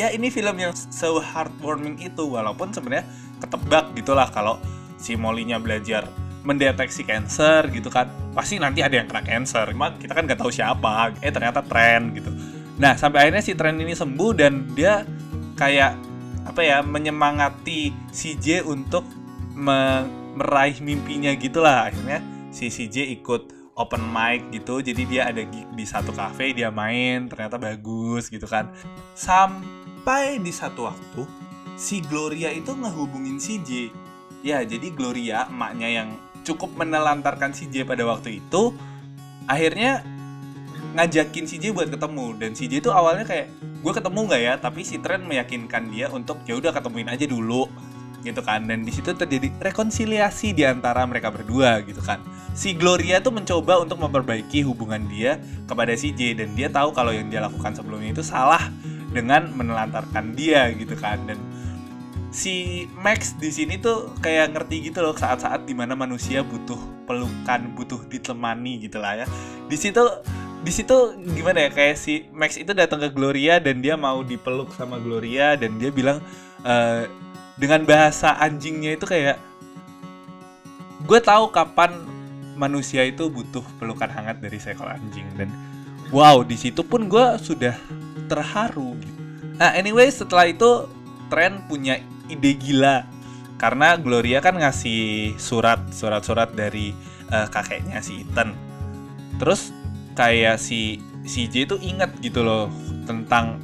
ya 0.00 0.08
ini 0.08 0.32
film 0.32 0.56
yang 0.56 0.72
so 0.72 1.20
heartwarming 1.20 2.00
itu 2.00 2.24
walaupun 2.24 2.72
sebenarnya 2.72 3.04
ketebak 3.36 3.92
gitulah 3.92 4.32
kalau 4.32 4.56
si 4.96 5.12
Molly-nya 5.12 5.60
belajar 5.60 6.08
mendeteksi 6.40 7.04
cancer 7.04 7.68
gitu 7.68 7.92
kan. 7.92 8.08
Pasti 8.32 8.56
nanti 8.56 8.80
ada 8.80 8.96
yang 8.96 9.04
kena 9.04 9.20
cancer 9.20 9.68
cuma 9.76 9.92
kita 10.00 10.16
kan 10.16 10.24
nggak 10.24 10.40
tahu 10.40 10.48
siapa 10.48 11.12
eh 11.20 11.28
ternyata 11.28 11.60
tren 11.60 12.16
gitu. 12.16 12.32
Nah 12.80 12.96
sampai 12.96 13.28
akhirnya 13.28 13.44
si 13.44 13.52
tren 13.52 13.76
ini 13.76 13.92
sembuh 13.92 14.32
dan 14.32 14.72
dia 14.72 15.04
kayak 15.60 15.92
apa 16.48 16.60
ya 16.64 16.80
menyemangati 16.80 17.92
si 18.08 18.40
J 18.40 18.64
untuk 18.64 19.04
me 19.52 20.08
meraih 20.40 20.80
mimpinya 20.80 21.28
gitulah. 21.36 21.92
Akhirnya 21.92 22.24
si 22.48 22.72
CJ 22.72 23.20
ikut 23.20 23.60
open 23.76 24.02
mic 24.12 24.52
gitu 24.52 24.84
jadi 24.84 25.02
dia 25.08 25.22
ada 25.32 25.40
gig 25.40 25.64
di 25.72 25.84
satu 25.88 26.12
cafe 26.12 26.52
dia 26.52 26.68
main 26.68 27.28
ternyata 27.28 27.60
bagus 27.60 28.32
gitu 28.32 28.48
kan. 28.48 28.72
Sampai 29.12 29.79
di 30.40 30.52
satu 30.52 30.88
waktu 30.88 31.22
si 31.80 32.04
Gloria 32.04 32.52
itu 32.52 32.76
ngehubungin 32.76 33.40
si 33.40 33.60
J. 33.64 33.88
Ya 34.44 34.60
jadi 34.64 34.92
Gloria 34.92 35.48
emaknya 35.48 35.88
yang 35.88 36.08
cukup 36.44 36.72
menelantarkan 36.76 37.52
si 37.52 37.68
J 37.68 37.84
pada 37.84 38.04
waktu 38.08 38.40
itu 38.40 38.72
akhirnya 39.48 40.04
ngajakin 40.96 41.44
si 41.48 41.56
J 41.60 41.72
buat 41.72 41.88
ketemu. 41.88 42.26
Dan 42.36 42.50
si 42.56 42.68
J 42.68 42.84
itu 42.84 42.90
awalnya 42.92 43.24
kayak 43.24 43.52
gue 43.80 43.92
ketemu 43.92 44.20
nggak 44.28 44.42
ya? 44.42 44.54
Tapi 44.60 44.80
si 44.84 44.96
Trent 45.00 45.24
meyakinkan 45.24 45.88
dia 45.92 46.12
untuk 46.12 46.40
ya 46.44 46.56
udah 46.56 46.72
ketemuin 46.72 47.08
aja 47.08 47.24
dulu 47.28 47.68
gitu 48.20 48.40
kan. 48.44 48.68
Dan 48.68 48.84
di 48.84 48.92
situ 48.92 49.16
terjadi 49.16 49.48
rekonsiliasi 49.60 50.52
di 50.52 50.64
antara 50.68 51.04
mereka 51.08 51.32
berdua 51.32 51.80
gitu 51.84 52.00
kan. 52.04 52.20
Si 52.52 52.74
Gloria 52.74 53.22
tuh 53.22 53.32
mencoba 53.32 53.78
untuk 53.80 54.02
memperbaiki 54.02 54.66
hubungan 54.66 55.06
dia 55.08 55.40
kepada 55.64 55.94
si 55.96 56.12
J 56.12 56.36
dan 56.36 56.52
dia 56.52 56.68
tahu 56.68 56.92
kalau 56.92 57.14
yang 57.14 57.30
dia 57.32 57.40
lakukan 57.40 57.72
sebelumnya 57.72 58.12
itu 58.12 58.24
salah 58.26 58.68
dengan 59.10 59.50
menelantarkan 59.54 60.34
dia 60.34 60.70
gitu 60.74 60.94
kan. 60.98 61.18
Dan 61.26 61.38
si 62.30 62.86
Max 62.94 63.34
di 63.36 63.50
sini 63.50 63.76
tuh 63.76 64.14
kayak 64.22 64.54
ngerti 64.54 64.90
gitu 64.90 65.02
loh 65.02 65.14
saat-saat 65.18 65.66
di 65.66 65.74
mana 65.74 65.98
manusia 65.98 66.46
butuh 66.46 66.78
pelukan 67.04 67.74
butuh 67.74 68.06
ditemani 68.06 68.86
gitu 68.86 69.02
lah 69.02 69.22
ya. 69.22 69.26
Di 69.66 69.74
situ 69.74 70.02
di 70.60 70.72
situ 70.72 71.16
gimana 71.34 71.66
ya 71.66 71.70
kayak 71.72 71.96
si 71.98 72.28
Max 72.30 72.54
itu 72.60 72.70
datang 72.70 73.00
ke 73.02 73.10
Gloria 73.10 73.58
dan 73.58 73.82
dia 73.82 73.98
mau 73.98 74.22
dipeluk 74.22 74.70
sama 74.76 75.00
Gloria 75.00 75.56
dan 75.56 75.80
dia 75.80 75.88
bilang 75.88 76.20
e, 76.62 77.08
dengan 77.56 77.82
bahasa 77.88 78.36
anjingnya 78.36 78.94
itu 78.94 79.08
kayak 79.08 79.40
gue 81.08 81.20
tahu 81.24 81.48
kapan 81.50 81.96
manusia 82.60 83.08
itu 83.08 83.32
butuh 83.32 83.64
pelukan 83.80 84.12
hangat 84.12 84.38
dari 84.38 84.60
seekor 84.60 84.86
anjing. 84.86 85.24
Dan 85.34 85.48
wow 86.12 86.44
di 86.44 86.54
situ 86.60 86.84
pun 86.84 87.08
gue 87.08 87.26
sudah 87.40 87.74
terharu. 88.30 88.94
Nah 89.58 89.74
anyway 89.74 90.06
setelah 90.06 90.46
itu 90.46 90.86
Trent 91.26 91.66
punya 91.66 91.98
ide 92.30 92.54
gila 92.58 93.06
karena 93.58 93.98
Gloria 93.98 94.38
kan 94.40 94.56
ngasih 94.56 95.34
surat 95.36 95.78
surat-surat 95.90 96.54
dari 96.54 96.94
uh, 97.28 97.46
kakeknya 97.50 97.98
si 98.00 98.22
Ethan. 98.22 98.54
Terus 99.36 99.74
kayak 100.14 100.56
si 100.62 101.02
si 101.28 101.50
J 101.50 101.68
itu 101.68 101.76
inget 101.82 102.10
gitu 102.24 102.40
loh 102.40 102.72
tentang 103.04 103.60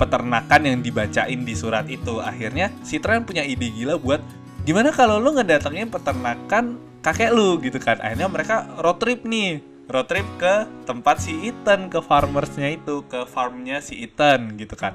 peternakan 0.00 0.64
yang 0.64 0.78
dibacain 0.80 1.44
di 1.44 1.54
surat 1.54 1.84
itu. 1.86 2.18
Akhirnya 2.18 2.72
si 2.80 2.96
Trent 2.98 3.28
punya 3.28 3.44
ide 3.44 3.68
gila 3.68 4.00
buat 4.00 4.24
gimana 4.64 4.88
kalau 4.90 5.20
lu 5.20 5.36
ngedatengin 5.36 5.92
peternakan 5.92 6.80
kakek 7.04 7.30
lu 7.30 7.60
gitu 7.60 7.76
kan. 7.76 8.00
Akhirnya 8.00 8.28
mereka 8.28 8.66
road 8.80 8.96
trip 8.98 9.28
nih. 9.28 9.69
Road 9.90 10.06
trip 10.06 10.26
ke 10.38 10.70
tempat 10.86 11.18
si 11.18 11.50
Ethan, 11.50 11.90
ke 11.90 11.98
farmersnya 11.98 12.78
itu, 12.78 13.02
ke 13.10 13.26
farmnya 13.26 13.82
si 13.82 14.06
Ethan 14.06 14.54
gitu 14.54 14.78
kan. 14.78 14.94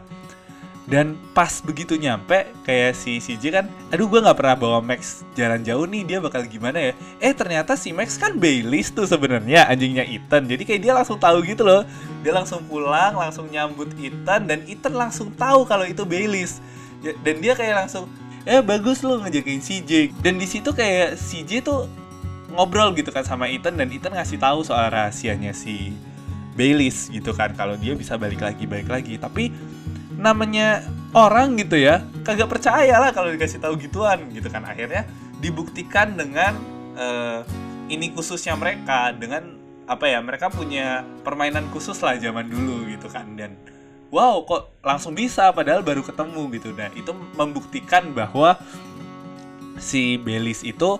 Dan 0.86 1.18
pas 1.34 1.50
begitu 1.66 1.98
nyampe 1.98 2.46
kayak 2.62 2.94
si 2.94 3.18
CJ 3.18 3.44
kan 3.50 3.66
aduh 3.90 4.06
gue 4.06 4.22
nggak 4.22 4.38
pernah 4.38 4.54
bawa 4.54 4.80
Max 4.86 5.26
jalan 5.34 5.66
jauh 5.66 5.90
nih 5.90 6.06
dia 6.06 6.18
bakal 6.22 6.46
gimana 6.46 6.78
ya? 6.78 6.94
Eh 7.18 7.34
ternyata 7.34 7.74
si 7.74 7.90
Max 7.90 8.22
kan 8.22 8.38
Baileys 8.38 8.94
tuh 8.94 9.10
sebenarnya 9.10 9.66
anjingnya 9.66 10.06
Ethan. 10.06 10.46
Jadi 10.46 10.62
kayak 10.62 10.82
dia 10.86 10.94
langsung 10.94 11.18
tahu 11.18 11.42
gitu 11.42 11.66
loh. 11.66 11.82
Dia 12.22 12.38
langsung 12.38 12.62
pulang 12.70 13.18
langsung 13.18 13.50
nyambut 13.50 13.98
Ethan 13.98 14.46
dan 14.46 14.62
Ethan 14.70 14.94
langsung 14.94 15.34
tahu 15.34 15.66
kalau 15.66 15.90
itu 15.90 16.06
Baileys. 16.06 16.62
Ya, 17.02 17.18
dan 17.26 17.42
dia 17.42 17.58
kayak 17.58 17.76
langsung 17.90 18.06
eh 18.46 18.62
bagus 18.62 19.02
lo 19.02 19.18
ngejagain 19.26 19.58
CJ 19.58 20.22
dan 20.22 20.38
di 20.38 20.46
situ 20.46 20.70
kayak 20.70 21.18
CJ 21.18 21.66
tuh 21.66 21.90
ngobrol 22.56 22.96
gitu 22.96 23.12
kan 23.12 23.28
sama 23.28 23.52
Ethan 23.52 23.76
dan 23.76 23.92
Ethan 23.92 24.16
ngasih 24.16 24.40
tahu 24.40 24.64
soal 24.64 24.88
rahasianya 24.88 25.52
si 25.52 25.92
Baileys 26.56 27.12
gitu 27.12 27.36
kan 27.36 27.52
kalau 27.52 27.76
dia 27.76 27.92
bisa 27.94 28.16
balik 28.16 28.40
lagi 28.40 28.64
balik 28.64 28.88
lagi. 28.88 29.20
Tapi 29.20 29.52
namanya 30.16 30.82
orang 31.12 31.60
gitu 31.60 31.76
ya 31.76 32.00
kagak 32.24 32.48
percaya 32.48 32.96
lah 32.96 33.12
kalau 33.12 33.28
dikasih 33.30 33.60
tahu 33.60 33.76
gituan 33.76 34.32
gitu 34.32 34.48
kan. 34.48 34.64
Akhirnya 34.64 35.04
dibuktikan 35.44 36.16
dengan 36.16 36.56
uh, 36.96 37.44
ini 37.92 38.10
khususnya 38.16 38.56
mereka 38.56 39.12
dengan 39.12 39.60
apa 39.86 40.10
ya 40.10 40.18
mereka 40.24 40.50
punya 40.50 41.06
permainan 41.22 41.70
khusus 41.70 42.00
lah 42.00 42.16
zaman 42.16 42.48
dulu 42.48 42.88
gitu 42.88 43.12
kan. 43.12 43.36
Dan 43.36 43.60
wow 44.16 44.48
kok 44.48 44.80
langsung 44.80 45.12
bisa 45.12 45.52
padahal 45.52 45.84
baru 45.84 46.02
ketemu 46.08 46.42
gitu. 46.56 46.72
Nah 46.72 46.88
itu 46.96 47.12
membuktikan 47.36 48.16
bahwa 48.16 48.56
si 49.76 50.16
Belis 50.16 50.64
itu 50.64 50.96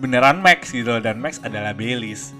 beneran 0.00 0.42
Max 0.42 0.74
gitu 0.74 0.98
dan 0.98 1.20
Max 1.22 1.38
adalah 1.42 1.76
Belis 1.76 2.34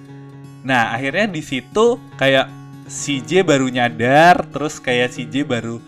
nah 0.64 0.96
akhirnya 0.96 1.28
di 1.28 1.42
situ 1.44 2.00
kayak 2.16 2.48
si 2.88 3.20
J 3.20 3.44
baru 3.44 3.68
nyadar 3.68 4.44
terus 4.48 4.80
kayak 4.80 5.12
si 5.12 5.28
J 5.28 5.44
baru 5.44 5.78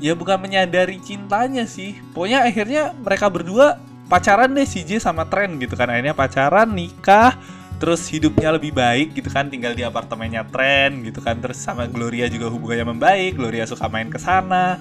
ya 0.00 0.12
bukan 0.12 0.40
menyadari 0.40 1.00
cintanya 1.00 1.64
sih. 1.64 1.96
Pokoknya 2.12 2.44
akhirnya 2.44 2.92
mereka 2.96 3.26
berdua 3.32 3.80
pacaran 4.06 4.52
deh 4.52 4.68
si 4.68 4.84
J 4.84 5.00
sama 5.00 5.26
Tren 5.28 5.56
gitu 5.60 5.76
kan. 5.76 5.88
Akhirnya 5.88 6.16
pacaran 6.16 6.68
nikah 6.72 7.36
terus 7.76 8.08
hidupnya 8.08 8.56
lebih 8.56 8.72
baik 8.72 9.16
gitu 9.16 9.28
kan. 9.32 9.48
Tinggal 9.48 9.76
di 9.76 9.84
apartemennya 9.84 10.44
Tren 10.48 11.04
gitu 11.04 11.20
kan. 11.24 11.40
Terus 11.40 11.60
sama 11.60 11.88
Gloria 11.88 12.28
juga 12.28 12.52
hubungannya 12.52 12.86
membaik 12.92 13.40
Gloria 13.40 13.64
suka 13.64 13.88
main 13.88 14.08
ke 14.12 14.20
sana. 14.20 14.80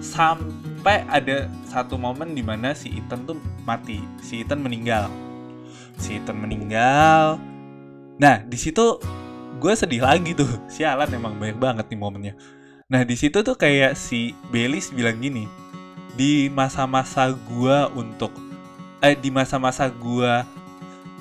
Sampai 0.00 0.69
ada 0.88 1.48
satu 1.68 2.00
momen 2.00 2.32
di 2.32 2.40
mana 2.40 2.72
si 2.72 2.92
Ethan 2.96 3.28
tuh 3.28 3.36
mati. 3.68 4.00
Si 4.24 4.40
Ethan 4.40 4.60
meninggal. 4.64 5.12
Si 6.00 6.16
Ethan 6.16 6.40
meninggal. 6.40 7.36
Nah 8.16 8.40
di 8.44 8.56
situ 8.56 9.00
gue 9.60 9.72
sedih 9.76 10.04
lagi 10.04 10.32
tuh. 10.32 10.48
Sialan 10.72 11.12
emang 11.12 11.36
banyak 11.36 11.58
banget 11.60 11.86
nih 11.92 12.00
momennya. 12.00 12.34
Nah 12.90 13.06
di 13.06 13.14
situ 13.14 13.44
tuh 13.46 13.54
kayak 13.54 13.94
si 13.94 14.34
Belis 14.50 14.90
bilang 14.90 15.22
gini, 15.22 15.46
di 16.18 16.50
masa-masa 16.50 17.30
gua 17.46 17.86
untuk 17.94 18.34
eh 18.98 19.14
di 19.14 19.30
masa-masa 19.30 19.86
gua 19.86 20.42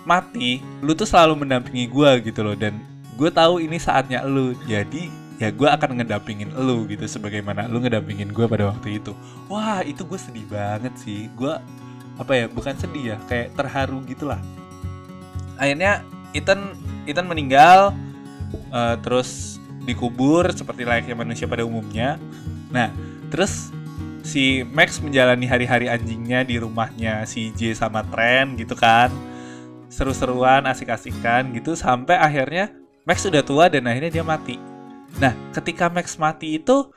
mati, 0.02 0.66
lu 0.82 0.98
tuh 0.98 1.06
selalu 1.06 1.46
mendampingi 1.46 1.86
gua 1.86 2.18
gitu 2.18 2.42
loh 2.42 2.58
dan 2.58 2.82
gue 3.20 3.30
tahu 3.30 3.60
ini 3.62 3.78
saatnya 3.78 4.24
lu. 4.24 4.56
Jadi 4.66 5.12
ya 5.40 5.50
gue 5.56 5.70
akan 5.72 6.04
ngedampingin 6.04 6.52
lu 6.52 6.84
gitu 6.92 7.08
sebagaimana 7.08 7.72
lu 7.72 7.80
ngedampingin 7.80 8.30
gue 8.36 8.46
pada 8.46 8.70
waktu 8.70 9.00
itu. 9.00 9.16
Wah 9.48 9.82
itu 9.88 10.04
gue 10.04 10.20
sedih 10.20 10.46
banget 10.52 10.92
sih. 11.00 11.32
Gue 11.34 11.56
apa 12.20 12.32
ya 12.36 12.46
bukan 12.52 12.76
sedih 12.76 13.16
ya 13.16 13.18
kayak 13.32 13.56
terharu 13.56 14.04
gitulah. 14.04 14.44
Akhirnya 15.56 16.04
Ethan 16.36 16.76
Ethan 17.08 17.26
meninggal 17.26 17.96
uh, 18.76 18.96
terus 19.00 19.58
dikubur 19.88 20.46
seperti 20.52 20.84
layaknya 20.84 21.16
manusia 21.16 21.48
pada 21.48 21.64
umumnya. 21.64 22.20
Nah, 22.70 22.92
terus 23.32 23.72
si 24.22 24.62
Max 24.68 25.00
menjalani 25.00 25.48
hari-hari 25.48 25.90
anjingnya 25.90 26.46
di 26.46 26.60
rumahnya 26.62 27.24
si 27.26 27.50
J 27.56 27.74
sama 27.74 28.04
Tren 28.12 28.60
gitu 28.60 28.76
kan. 28.76 29.10
Seru-seruan, 29.90 30.70
asik-asikan 30.70 31.50
gitu 31.56 31.74
sampai 31.74 32.20
akhirnya 32.20 32.70
Max 33.10 33.26
sudah 33.26 33.42
tua 33.42 33.72
dan 33.72 33.90
akhirnya 33.90 34.22
dia 34.22 34.26
mati. 34.28 34.69
Nah, 35.18 35.34
ketika 35.58 35.90
Max 35.90 36.16
mati 36.22 36.62
itu 36.62 36.94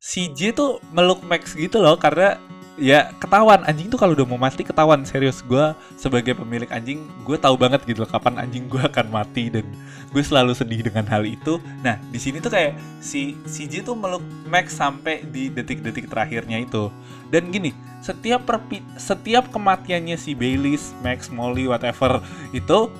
si 0.00 0.32
J 0.32 0.56
tuh 0.56 0.80
meluk 0.90 1.20
Max 1.22 1.54
gitu 1.54 1.78
loh 1.78 1.94
karena 1.94 2.40
ya 2.80 3.12
ketahuan 3.20 3.60
anjing 3.68 3.92
tuh 3.92 4.00
kalau 4.00 4.16
udah 4.16 4.24
mau 4.24 4.40
mati 4.40 4.64
ketahuan 4.64 5.04
serius. 5.04 5.44
Gue 5.44 5.76
sebagai 6.00 6.32
pemilik 6.34 6.66
anjing 6.72 7.04
gue 7.22 7.36
tahu 7.36 7.54
banget 7.54 7.84
gitu 7.84 8.02
loh 8.02 8.10
kapan 8.10 8.40
anjing 8.40 8.66
gue 8.66 8.80
akan 8.80 9.06
mati 9.12 9.52
dan 9.52 9.62
gue 10.10 10.22
selalu 10.24 10.56
sedih 10.56 10.82
dengan 10.82 11.04
hal 11.06 11.22
itu. 11.28 11.60
Nah 11.84 12.00
di 12.10 12.18
sini 12.18 12.40
tuh 12.40 12.50
kayak 12.50 12.74
si 12.98 13.36
si 13.44 13.68
J 13.68 13.84
tuh 13.84 13.94
meluk 13.94 14.24
Max 14.48 14.74
sampai 14.74 15.22
di 15.28 15.52
detik-detik 15.52 16.08
terakhirnya 16.08 16.58
itu. 16.58 16.88
Dan 17.30 17.52
gini 17.52 17.70
setiap 18.02 18.42
perpi 18.42 18.82
setiap 18.98 19.54
kematiannya 19.54 20.18
si 20.18 20.34
Baileys 20.34 20.90
Max 21.06 21.30
Molly 21.30 21.70
whatever 21.70 22.18
itu 22.50 22.90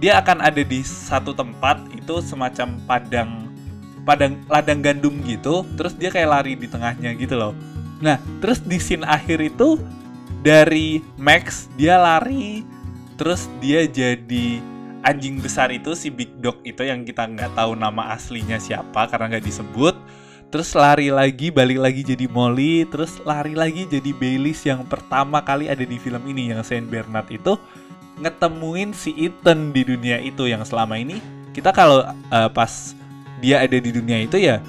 dia 0.00 0.20
akan 0.20 0.40
ada 0.44 0.60
di 0.60 0.80
satu 0.84 1.32
tempat 1.32 1.80
itu 1.92 2.20
semacam 2.24 2.68
padang 2.84 3.45
padang 4.06 4.38
ladang 4.46 4.78
gandum 4.78 5.18
gitu 5.26 5.66
terus 5.74 5.98
dia 5.98 6.14
kayak 6.14 6.30
lari 6.30 6.52
di 6.54 6.70
tengahnya 6.70 7.10
gitu 7.18 7.34
loh. 7.34 7.52
Nah, 7.98 8.20
terus 8.38 8.62
di 8.62 8.78
scene 8.78 9.02
akhir 9.02 9.42
itu 9.42 9.80
dari 10.46 11.02
Max 11.18 11.66
dia 11.74 11.98
lari, 11.98 12.62
terus 13.18 13.50
dia 13.58 13.88
jadi 13.88 14.62
anjing 15.02 15.42
besar 15.42 15.74
itu 15.74 15.94
si 15.98 16.12
Big 16.12 16.30
Dog 16.38 16.60
itu 16.62 16.86
yang 16.86 17.02
kita 17.02 17.26
nggak 17.26 17.58
tahu 17.58 17.74
nama 17.74 18.14
aslinya 18.14 18.60
siapa 18.62 19.10
karena 19.10 19.36
nggak 19.36 19.46
disebut. 19.46 19.96
Terus 20.46 20.78
lari 20.78 21.10
lagi, 21.10 21.50
balik 21.50 21.82
lagi 21.82 22.06
jadi 22.06 22.30
Molly, 22.30 22.86
terus 22.86 23.18
lari 23.26 23.58
lagi 23.58 23.82
jadi 23.90 24.14
Baileys 24.14 24.62
yang 24.62 24.86
pertama 24.86 25.42
kali 25.42 25.66
ada 25.66 25.82
di 25.82 25.98
film 25.98 26.22
ini 26.30 26.54
yang 26.54 26.62
Saint 26.62 26.86
Bernard 26.86 27.26
itu. 27.34 27.58
Ngetemuin 28.22 28.94
si 28.94 29.12
Ethan 29.18 29.74
di 29.74 29.82
dunia 29.82 30.22
itu 30.22 30.46
yang 30.46 30.62
selama 30.62 30.96
ini. 30.96 31.18
Kita 31.50 31.74
kalau 31.74 32.06
uh, 32.06 32.48
pas 32.54 32.94
dia 33.42 33.62
ada 33.62 33.76
di 33.76 33.90
dunia 33.92 34.22
itu 34.22 34.40
ya 34.40 34.62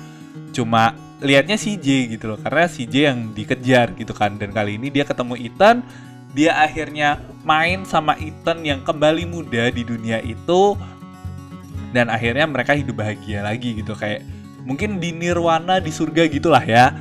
cuma 0.52 0.96
lihatnya 1.22 1.58
si 1.58 1.78
J 1.78 2.18
gitu 2.18 2.34
loh. 2.34 2.40
Karena 2.40 2.70
si 2.70 2.86
J 2.86 3.14
yang 3.14 3.34
dikejar 3.34 3.98
gitu 3.98 4.14
kan. 4.14 4.38
Dan 4.38 4.54
kali 4.54 4.78
ini 4.78 4.94
dia 4.94 5.06
ketemu 5.06 5.38
Ethan 5.38 5.82
dia 6.36 6.54
akhirnya 6.54 7.18
main 7.42 7.82
sama 7.88 8.14
Ethan 8.22 8.62
yang 8.62 8.86
kembali 8.86 9.26
muda 9.26 9.70
di 9.74 9.82
dunia 9.82 10.22
itu. 10.22 10.78
Dan 11.94 12.12
akhirnya 12.12 12.46
mereka 12.46 12.78
hidup 12.78 13.02
bahagia 13.02 13.42
lagi 13.42 13.82
gitu. 13.82 13.98
Kayak 13.98 14.22
mungkin 14.68 15.02
di 15.02 15.16
nirwana 15.16 15.82
di 15.82 15.90
surga 15.90 16.30
gitulah 16.30 16.62
ya. 16.62 16.94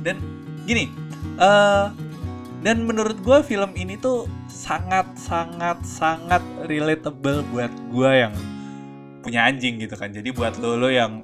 Dan 0.00 0.18
gini 0.64 0.88
uh, 1.42 1.90
dan 2.62 2.86
menurut 2.86 3.18
gue 3.18 3.38
film 3.42 3.74
ini 3.74 3.98
tuh 3.98 4.30
sangat 4.46 5.10
sangat 5.18 5.82
sangat 5.82 6.38
relatable 6.70 7.42
buat 7.50 7.70
gue 7.90 8.10
yang 8.14 8.34
punya 9.22 9.46
anjing 9.46 9.78
gitu 9.78 9.94
kan. 9.94 10.10
Jadi 10.10 10.34
buat 10.34 10.58
lo 10.58 10.74
lo 10.74 10.90
yang 10.90 11.22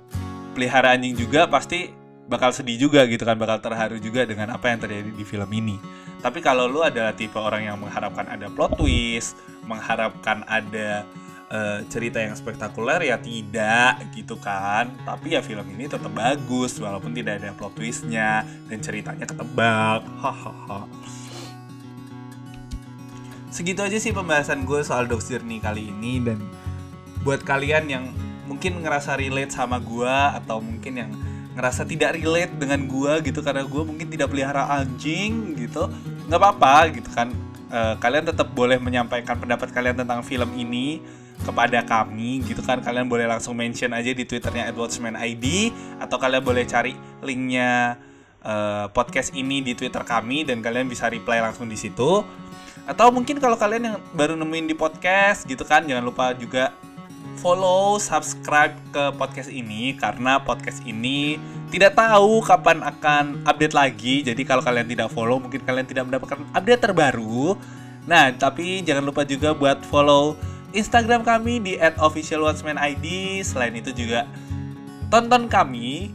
pelihara 0.54 0.94
anjing 0.94 1.18
juga 1.18 1.50
pasti 1.50 1.90
bakal 2.28 2.52
sedih 2.52 2.76
juga 2.88 3.08
gitu 3.08 3.24
kan 3.24 3.40
bakal 3.40 3.58
terharu 3.58 3.96
juga 3.98 4.28
dengan 4.28 4.52
apa 4.54 4.70
yang 4.70 4.78
terjadi 4.78 5.10
di 5.10 5.24
film 5.26 5.50
ini. 5.50 5.76
Tapi 6.22 6.38
kalau 6.38 6.70
lo 6.70 6.86
adalah 6.86 7.12
tipe 7.12 7.36
orang 7.36 7.66
yang 7.66 7.76
mengharapkan 7.82 8.30
ada 8.30 8.46
plot 8.46 8.78
twist 8.78 9.34
mengharapkan 9.68 10.46
ada 10.48 11.04
uh, 11.52 11.84
cerita 11.92 12.22
yang 12.22 12.32
spektakuler 12.38 13.02
ya 13.04 13.18
tidak 13.18 14.00
gitu 14.14 14.38
kan. 14.38 14.88
Tapi 15.02 15.34
ya 15.34 15.40
film 15.42 15.66
ini 15.74 15.90
tetap 15.90 16.10
bagus 16.14 16.78
walaupun 16.78 17.12
tidak 17.12 17.42
ada 17.42 17.50
plot 17.52 17.74
twistnya 17.74 18.46
dan 18.70 18.78
ceritanya 18.78 19.26
ketebak. 19.26 20.06
Hahaha 20.22 20.86
segitu 23.58 23.82
aja 23.82 23.98
sih 23.98 24.14
pembahasan 24.14 24.62
gue 24.62 24.86
soal 24.86 25.10
Dog 25.10 25.18
Journey 25.18 25.58
kali 25.58 25.90
ini 25.90 26.22
dan 26.22 26.38
buat 27.28 27.44
kalian 27.44 27.84
yang 27.92 28.04
mungkin 28.48 28.80
ngerasa 28.80 29.20
relate 29.20 29.52
sama 29.52 29.76
gue 29.76 30.16
atau 30.40 30.64
mungkin 30.64 31.04
yang 31.04 31.10
ngerasa 31.52 31.84
tidak 31.84 32.16
relate 32.16 32.56
dengan 32.56 32.88
gue 32.88 33.12
gitu 33.28 33.44
karena 33.44 33.68
gue 33.68 33.82
mungkin 33.84 34.08
tidak 34.08 34.32
pelihara 34.32 34.64
anjing 34.80 35.52
gitu 35.52 35.92
nggak 36.24 36.40
apa-apa 36.40 36.96
gitu 36.96 37.12
kan. 37.12 37.28
Uh, 37.68 38.00
kalian 38.00 38.24
tetap 38.24 38.48
boleh 38.56 38.80
menyampaikan 38.80 39.36
pendapat 39.36 39.68
kalian 39.76 40.00
tentang 40.00 40.24
film 40.24 40.56
ini 40.56 41.04
kepada 41.44 41.84
kami 41.84 42.40
gitu 42.48 42.64
kan. 42.64 42.80
Kalian 42.80 43.04
boleh 43.12 43.28
langsung 43.28 43.52
mention 43.52 43.92
aja 43.92 44.08
di 44.08 44.24
twitternya 44.24 44.72
@watchmanid 44.72 45.44
atau 46.00 46.16
kalian 46.16 46.40
boleh 46.40 46.64
cari 46.64 46.96
linknya 47.20 48.00
uh, 48.40 48.88
podcast 48.88 49.36
ini 49.36 49.60
di 49.60 49.76
twitter 49.76 50.00
kami 50.00 50.48
dan 50.48 50.64
kalian 50.64 50.88
bisa 50.88 51.12
reply 51.12 51.44
langsung 51.44 51.68
di 51.68 51.76
situ. 51.76 52.24
Atau 52.88 53.12
mungkin 53.12 53.36
kalau 53.36 53.60
kalian 53.60 53.92
yang 53.92 53.96
baru 54.16 54.32
nemuin 54.32 54.72
di 54.72 54.72
podcast 54.72 55.44
gitu 55.44 55.60
kan 55.68 55.84
jangan 55.84 56.08
lupa 56.08 56.32
juga 56.32 56.72
follow 57.38 58.02
subscribe 58.02 58.74
ke 58.90 59.14
podcast 59.14 59.48
ini 59.48 59.94
karena 59.94 60.42
podcast 60.42 60.82
ini 60.82 61.38
tidak 61.70 61.94
tahu 61.94 62.42
kapan 62.42 62.82
akan 62.82 63.46
update 63.46 63.74
lagi 63.78 64.26
jadi 64.26 64.42
kalau 64.42 64.60
kalian 64.60 64.90
tidak 64.90 65.08
follow 65.14 65.38
mungkin 65.38 65.62
kalian 65.62 65.86
tidak 65.86 66.10
mendapatkan 66.10 66.42
update 66.52 66.82
terbaru 66.82 67.54
nah 68.10 68.34
tapi 68.34 68.82
jangan 68.82 69.06
lupa 69.06 69.22
juga 69.22 69.54
buat 69.54 69.80
follow 69.86 70.34
Instagram 70.76 71.24
kami 71.24 71.64
di 71.64 71.72
@officialwatchmanid. 71.80 73.00
Selain 73.44 73.72
itu 73.72 73.92
juga 73.96 74.28
tonton 75.08 75.48
kami 75.48 76.12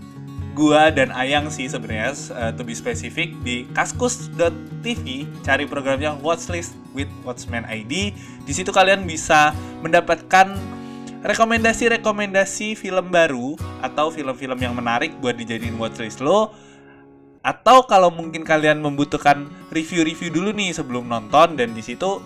gua 0.53 0.93
dan 0.93 1.09
Ayang 1.09 1.49
sih 1.49 1.65
sebenarnya 1.65 2.13
uh, 2.37 2.51
to 2.53 2.61
be 2.61 2.77
specific 2.77 3.33
di 3.41 3.65
kaskus.tv 3.73 5.25
cari 5.41 5.65
programnya 5.65 6.13
Watchlist 6.21 6.77
with 6.93 7.09
Watchman 7.25 7.65
ID. 7.65 8.13
Di 8.45 8.53
situ 8.53 8.69
kalian 8.69 9.09
bisa 9.09 9.57
mendapatkan 9.81 10.53
rekomendasi-rekomendasi 11.23 12.75
film 12.75 13.07
baru 13.07 13.55
atau 13.79 14.11
film-film 14.11 14.59
yang 14.59 14.75
menarik 14.75 15.15
buat 15.23 15.39
dijadiin 15.39 15.79
watchlist 15.79 16.19
lo. 16.19 16.51
Atau 17.43 17.83
kalau 17.87 18.07
mungkin 18.07 18.47
kalian 18.47 18.79
membutuhkan 18.79 19.47
review-review 19.71 20.31
dulu 20.31 20.55
nih 20.55 20.71
sebelum 20.71 21.07
nonton 21.07 21.59
dan 21.59 21.75
di 21.75 21.83
situ 21.83 22.23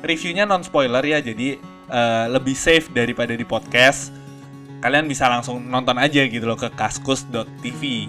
reviewnya 0.00 0.48
non 0.48 0.64
spoiler 0.64 1.04
ya 1.04 1.20
jadi 1.20 1.60
uh, 1.90 2.26
lebih 2.32 2.56
safe 2.56 2.88
daripada 2.94 3.36
di 3.36 3.44
podcast 3.44 4.14
kalian 4.80 5.04
bisa 5.04 5.28
langsung 5.28 5.60
nonton 5.68 5.98
aja 6.00 6.24
gitu 6.24 6.46
loh 6.48 6.56
ke 6.56 6.72
kaskus.tv 6.72 8.08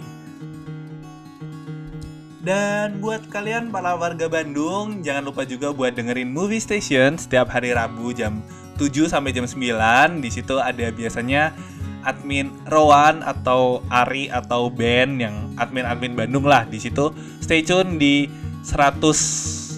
dan 2.41 2.97
buat 2.97 3.29
kalian 3.29 3.69
para 3.69 3.93
warga 3.93 4.25
Bandung, 4.25 5.05
jangan 5.05 5.29
lupa 5.29 5.45
juga 5.45 5.69
buat 5.69 5.93
dengerin 5.93 6.25
Movie 6.25 6.57
Station 6.57 7.13
setiap 7.13 7.53
hari 7.53 7.69
Rabu 7.69 8.17
jam 8.17 8.41
7 8.81 9.05
sampai 9.05 9.29
jam 9.29 9.45
9. 9.45 10.25
Di 10.25 10.29
situ 10.33 10.57
ada 10.57 10.89
biasanya 10.89 11.53
admin 12.01 12.49
Rowan 12.65 13.21
atau 13.21 13.85
Ari 13.93 14.33
atau 14.33 14.73
Ben 14.73 15.21
yang 15.21 15.53
admin-admin 15.61 16.17
Bandung 16.17 16.49
lah 16.49 16.65
di 16.65 16.81
situ. 16.81 17.13
Stay 17.37 17.61
tune 17.61 18.01
di 18.01 18.25
100.0 18.65 19.77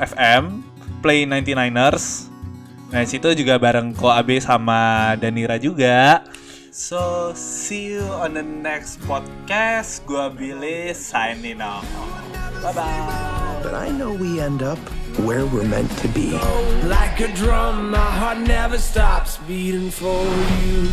FM 0.00 0.42
Play 1.00 1.24
99ers. 1.24 2.28
Nah, 2.92 3.08
situ 3.08 3.32
juga 3.32 3.56
bareng 3.56 3.96
Ko 3.96 4.12
Abe 4.12 4.36
sama 4.36 5.12
Danira 5.16 5.56
juga. 5.56 6.28
So, 6.74 7.34
see 7.34 7.92
you 7.92 8.00
on 8.00 8.32
the 8.32 8.42
next 8.42 8.98
podcast. 9.00 10.06
Gua 10.06 10.30
Billy 10.30 10.94
signing 10.94 11.60
off. 11.60 11.84
Bye-bye. 12.62 13.60
But 13.62 13.74
I 13.74 13.90
know 13.90 14.14
we 14.14 14.40
end 14.40 14.62
up 14.62 14.78
where 15.20 15.44
we're 15.44 15.68
meant 15.68 15.90
to 15.98 16.08
be. 16.08 16.32
Like 16.88 17.20
a 17.20 17.28
drum, 17.36 17.90
my 17.90 17.98
heart 17.98 18.38
never 18.38 18.78
stops 18.78 19.36
beating 19.46 19.90
for 19.90 20.24
you. 20.64 20.88